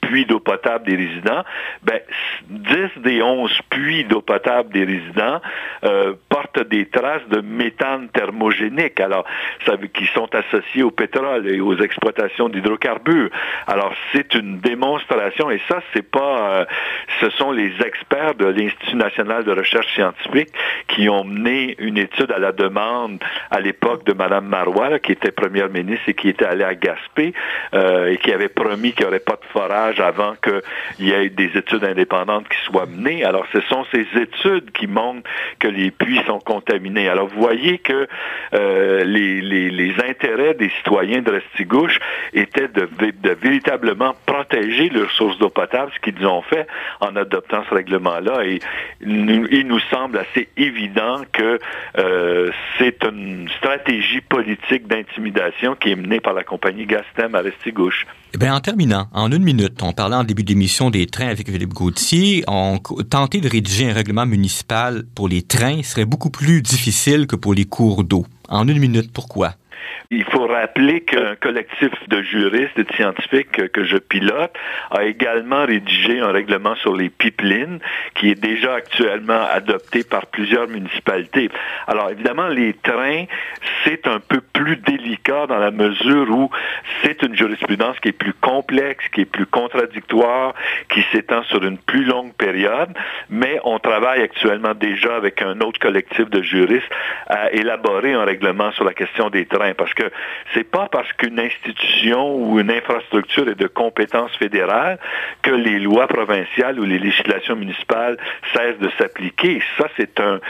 puits 0.00 0.26
d'eau 0.26 0.40
potable 0.40 0.86
des 0.86 0.96
résidents, 0.96 1.44
ben, 1.82 2.00
10 2.48 3.02
des 3.02 3.22
11 3.22 3.52
puits 3.70 4.04
d'eau 4.04 4.20
potable 4.20 4.72
des 4.72 4.84
résidents 4.84 5.40
euh, 5.84 6.14
portent 6.28 6.66
des 6.68 6.86
traces 6.86 7.26
de 7.28 7.40
méthane 7.40 8.08
thermogénique, 8.08 9.00
alors 9.00 9.24
qui 9.92 10.06
sont 10.06 10.28
associés 10.34 10.82
au 10.82 10.90
pétrole 10.90 11.48
et 11.48 11.60
aux 11.60 11.76
exploitations 11.78 12.48
d'hydrocarbures. 12.48 13.30
Alors 13.66 13.94
c'est 14.12 14.34
une 14.34 14.58
démonstration, 14.58 15.50
et 15.50 15.60
ça 15.68 15.80
c'est 15.92 16.08
pas, 16.08 16.60
euh, 16.60 16.64
ce 17.20 17.30
sont 17.30 17.52
les 17.52 17.72
experts 17.84 18.34
de 18.34 18.46
l'Institut 18.46 18.96
national 18.96 19.44
de 19.44 19.52
recherche 19.52 19.92
scientifique 19.94 20.50
qui 20.88 21.08
ont 21.08 21.24
mené 21.24 21.76
une 21.78 21.98
étude 21.98 22.32
à 22.32 22.38
la 22.38 22.52
demande 22.52 23.22
à 23.50 23.60
l'époque 23.60 24.04
de 24.04 24.12
Mme 24.12 24.46
Marois, 24.46 24.98
qui 24.98 25.12
était 25.12 25.30
première 25.30 25.68
ministre 25.68 26.08
et 26.08 26.14
qui 26.14 26.28
était 26.28 26.44
allée 26.44 26.64
à 26.64 26.74
Gaspé 26.74 27.32
euh, 27.74 28.12
et 28.12 28.16
qui 28.18 28.32
avait 28.32 28.48
promis 28.48 28.92
qu'il 28.92 29.04
n'y 29.04 29.08
aurait 29.08 29.20
pas 29.20 29.36
de 29.36 29.46
forage 29.52 30.00
avant 30.00 30.34
qu'il 30.42 31.06
y 31.06 31.12
ait 31.12 31.28
des 31.28 31.50
études 31.56 31.84
indépendantes 31.84 32.48
qui 32.48 32.58
soient 32.64 32.86
menées. 32.86 33.24
Alors, 33.24 33.46
ce 33.52 33.60
sont 33.62 33.84
ces 33.92 34.06
études 34.16 34.70
qui 34.72 34.86
montrent 34.86 35.28
que 35.58 35.68
les 35.68 35.90
puits 35.90 36.20
sont 36.26 36.40
contaminés. 36.40 37.08
Alors, 37.08 37.28
vous 37.28 37.40
voyez 37.40 37.78
que 37.78 38.08
euh, 38.54 39.04
les, 39.04 39.17
les, 39.18 39.94
intérêts 40.08 40.54
des 40.54 40.70
citoyens 40.78 41.22
de 41.22 41.32
Restigouche 41.32 41.98
étaient 42.32 42.68
de, 42.68 42.88
de, 43.00 43.30
véritablement 43.34 44.14
protéger 44.26 44.88
leurs 44.88 45.10
sources 45.10 45.38
d'eau 45.38 45.50
potable, 45.50 45.90
ce 45.94 46.00
qu'ils 46.00 46.26
ont 46.26 46.42
fait 46.42 46.66
en 47.00 47.16
adoptant 47.16 47.64
ce 47.68 47.74
règlement-là. 47.74 48.44
Et 48.44 48.60
il 49.00 49.66
nous 49.66 49.80
semble 49.90 50.18
assez 50.18 50.48
évident 50.56 51.22
que 51.32 51.58
euh, 51.98 52.50
c'est 52.78 53.04
une 53.04 53.48
stratégie 53.58 54.20
politique 54.20 54.86
d'intimidation 54.86 55.74
qui 55.74 55.92
est 55.92 55.96
menée 55.96 56.20
par 56.20 56.34
la 56.34 56.44
compagnie 56.44 56.86
Gastem 56.86 57.34
à 57.34 57.40
Restigouche. 57.40 58.06
Eh 58.34 58.50
en 58.50 58.60
terminant, 58.60 59.08
en 59.12 59.32
une 59.32 59.42
minute, 59.42 59.82
on 59.82 59.92
parlait 59.92 60.16
en 60.16 60.22
début 60.22 60.44
d'émission 60.44 60.90
des 60.90 61.06
trains 61.06 61.28
avec 61.28 61.50
Philippe 61.50 61.72
Gauthier. 61.72 62.44
On 62.46 62.78
tenter 63.08 63.40
de 63.40 63.48
rédiger 63.48 63.90
un 63.90 63.94
règlement 63.94 64.26
municipal 64.26 65.04
pour 65.14 65.28
les 65.28 65.42
trains 65.42 65.82
serait 65.82 66.04
beaucoup 66.04 66.28
plus 66.28 66.60
difficile 66.60 67.26
que 67.26 67.36
pour 67.36 67.54
les 67.54 67.64
cours 67.64 68.04
d'eau. 68.04 68.26
En 68.50 68.68
une 68.68 68.78
minute, 68.78 69.12
pourquoi? 69.12 69.54
Il 70.10 70.24
faut 70.24 70.46
rappeler 70.46 71.02
qu'un 71.02 71.36
collectif 71.36 71.90
de 72.08 72.22
juristes 72.22 72.78
et 72.78 72.84
de 72.84 72.92
scientifiques 72.94 73.70
que 73.72 73.84
je 73.84 73.98
pilote 73.98 74.52
a 74.90 75.04
également 75.04 75.66
rédigé 75.66 76.20
un 76.20 76.32
règlement 76.32 76.74
sur 76.76 76.96
les 76.96 77.10
pipelines 77.10 77.78
qui 78.14 78.30
est 78.30 78.40
déjà 78.40 78.74
actuellement 78.74 79.46
adopté 79.50 80.04
par 80.04 80.26
plusieurs 80.26 80.68
municipalités. 80.68 81.50
Alors 81.86 82.10
évidemment, 82.10 82.48
les 82.48 82.74
trains, 82.74 83.24
c'est 83.84 84.06
un 84.06 84.20
peu 84.20 84.40
plus 84.40 84.76
délicat 84.76 85.46
dans 85.46 85.58
la 85.58 85.70
mesure 85.70 86.30
où 86.30 86.50
c'est 87.02 87.22
une 87.22 87.36
jurisprudence 87.36 87.98
qui 88.00 88.08
est 88.08 88.12
plus 88.12 88.34
complexe, 88.34 89.04
qui 89.12 89.22
est 89.22 89.24
plus 89.24 89.46
contradictoire, 89.46 90.54
qui 90.88 91.02
s'étend 91.12 91.42
sur 91.44 91.64
une 91.64 91.78
plus 91.78 92.04
longue 92.04 92.32
période, 92.34 92.90
mais 93.30 93.60
on 93.64 93.78
travaille 93.78 94.22
actuellement 94.22 94.74
déjà 94.74 95.16
avec 95.16 95.42
un 95.42 95.60
autre 95.60 95.78
collectif 95.78 96.28
de 96.30 96.42
juristes 96.42 96.90
à 97.26 97.52
élaborer 97.52 98.12
un 98.14 98.24
règlement 98.24 98.72
sur 98.72 98.84
la 98.84 98.94
question 98.94 99.30
des 99.30 99.46
trains 99.46 99.67
parce 99.74 99.94
que 99.94 100.10
c'est 100.54 100.68
pas 100.68 100.88
parce 100.90 101.12
qu'une 101.14 101.38
institution 101.38 102.34
ou 102.36 102.60
une 102.60 102.70
infrastructure 102.70 103.48
est 103.48 103.58
de 103.58 103.66
compétence 103.66 104.34
fédérale 104.36 104.98
que 105.42 105.50
les 105.50 105.78
lois 105.78 106.06
provinciales 106.06 106.78
ou 106.80 106.84
les 106.84 106.98
législations 106.98 107.56
municipales 107.56 108.16
cessent 108.54 108.78
de 108.78 108.90
s'appliquer. 108.98 109.62
Ça, 109.76 109.88
c'est 109.96 110.20
un, 110.20 110.40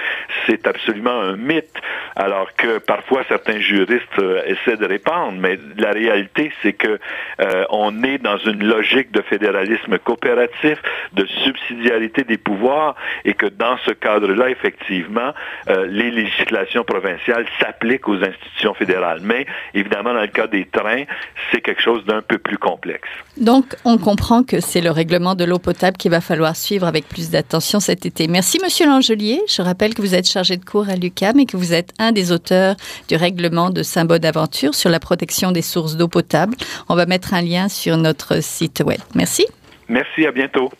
c'est 0.46 0.66
absolument 0.66 1.20
un 1.20 1.36
mythe. 1.36 1.76
Alors 2.16 2.54
que 2.56 2.78
parfois 2.78 3.22
certains 3.28 3.60
juristes 3.60 4.18
euh, 4.18 4.42
essaient 4.46 4.76
de 4.76 4.86
répandre, 4.86 5.38
mais 5.38 5.58
la 5.76 5.90
réalité, 5.90 6.52
c'est 6.62 6.72
que 6.72 6.98
euh, 7.40 7.64
on 7.70 8.02
est 8.02 8.18
dans 8.18 8.38
une 8.38 8.64
logique 8.64 9.12
de 9.12 9.22
fédéralisme 9.22 9.98
coopératif, 9.98 10.78
de 11.12 11.24
subsidiarité 11.26 12.24
des 12.24 12.38
pouvoirs, 12.38 12.94
et 13.24 13.34
que 13.34 13.46
dans 13.46 13.76
ce 13.78 13.92
cadre-là, 13.92 14.50
effectivement, 14.50 15.32
euh, 15.68 15.86
les 15.86 16.10
législations 16.10 16.84
provinciales 16.84 17.46
s'appliquent 17.60 18.08
aux 18.08 18.22
institutions 18.22 18.74
fédérales. 18.74 19.07
Mais 19.22 19.46
évidemment, 19.74 20.14
dans 20.14 20.20
le 20.20 20.28
cas 20.28 20.46
des 20.46 20.66
trains, 20.66 21.04
c'est 21.50 21.60
quelque 21.60 21.82
chose 21.82 22.04
d'un 22.04 22.22
peu 22.22 22.38
plus 22.38 22.58
complexe. 22.58 23.08
Donc, 23.36 23.76
on 23.84 23.98
comprend 23.98 24.42
que 24.42 24.60
c'est 24.60 24.80
le 24.80 24.90
règlement 24.90 25.34
de 25.34 25.44
l'eau 25.44 25.58
potable 25.58 25.96
qu'il 25.96 26.10
va 26.10 26.20
falloir 26.20 26.56
suivre 26.56 26.86
avec 26.86 27.08
plus 27.08 27.30
d'attention 27.30 27.80
cet 27.80 28.06
été. 28.06 28.28
Merci, 28.28 28.58
Monsieur 28.62 28.86
Langelier. 28.86 29.40
Je 29.48 29.62
rappelle 29.62 29.94
que 29.94 30.02
vous 30.02 30.14
êtes 30.14 30.28
chargé 30.28 30.56
de 30.56 30.64
cours 30.64 30.88
à 30.88 30.96
l'UCAM 30.96 31.38
et 31.38 31.46
que 31.46 31.56
vous 31.56 31.72
êtes 31.72 31.92
un 31.98 32.12
des 32.12 32.32
auteurs 32.32 32.76
du 33.08 33.16
règlement 33.16 33.70
de 33.70 33.82
Saint-Bonaventure 33.82 34.74
sur 34.74 34.90
la 34.90 35.00
protection 35.00 35.52
des 35.52 35.62
sources 35.62 35.96
d'eau 35.96 36.08
potable. 36.08 36.56
On 36.88 36.94
va 36.94 37.06
mettre 37.06 37.34
un 37.34 37.42
lien 37.42 37.68
sur 37.68 37.96
notre 37.96 38.42
site 38.42 38.82
web. 38.84 39.00
Merci. 39.14 39.46
Merci, 39.88 40.26
à 40.26 40.32
bientôt. 40.32 40.70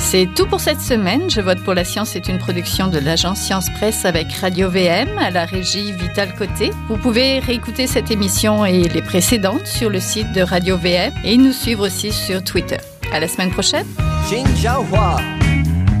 C'est 0.00 0.26
tout 0.34 0.46
pour 0.46 0.60
cette 0.60 0.80
semaine. 0.80 1.30
Je 1.30 1.40
vote 1.40 1.62
pour 1.62 1.74
la 1.74 1.84
science 1.84 2.16
est 2.16 2.26
une 2.28 2.38
production 2.38 2.88
de 2.88 2.98
l'agence 2.98 3.38
Science 3.38 3.70
Presse 3.70 4.04
avec 4.04 4.32
Radio 4.32 4.68
VM 4.68 5.16
à 5.18 5.30
la 5.30 5.44
régie 5.44 5.92
Vital 5.92 6.34
Côté. 6.34 6.70
Vous 6.88 6.96
pouvez 6.96 7.38
réécouter 7.38 7.86
cette 7.86 8.10
émission 8.10 8.64
et 8.64 8.88
les 8.88 9.02
précédentes 9.02 9.66
sur 9.66 9.88
le 9.88 10.00
site 10.00 10.32
de 10.32 10.40
Radio 10.40 10.76
VM 10.76 11.12
et 11.22 11.36
nous 11.36 11.52
suivre 11.52 11.86
aussi 11.86 12.10
sur 12.12 12.42
Twitter. 12.42 12.78
À 13.12 13.20
la 13.20 13.28
semaine 13.28 13.50
prochaine. 13.50 13.86
Jin 14.28 14.44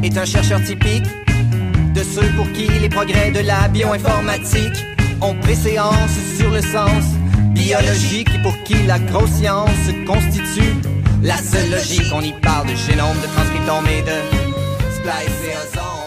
est 0.02 0.18
un 0.18 0.24
chercheur 0.24 0.60
typique 0.64 1.04
de 1.94 2.02
ceux 2.02 2.28
pour 2.36 2.50
qui 2.52 2.66
les 2.66 2.88
progrès 2.88 3.30
de 3.30 3.40
la 3.40 3.68
bioinformatique 3.68 4.84
ont 5.20 5.34
préséance 5.34 6.16
sur 6.36 6.50
le 6.50 6.62
sens 6.62 7.04
biologique 7.50 8.42
pour 8.42 8.56
qui 8.64 8.74
la 8.86 8.98
grosse 8.98 9.30
science 9.30 9.90
constitue 10.06 10.74
la 11.22 11.36
seule 11.36 11.70
logique, 11.70 12.12
on 12.12 12.20
y 12.22 12.32
parle 12.32 12.68
de 12.68 12.76
génome, 12.76 13.16
de 13.20 13.26
transcriptome 13.26 13.86
et 13.86 14.02
de 14.02 14.18
splice 14.94 15.48
et 15.48 15.99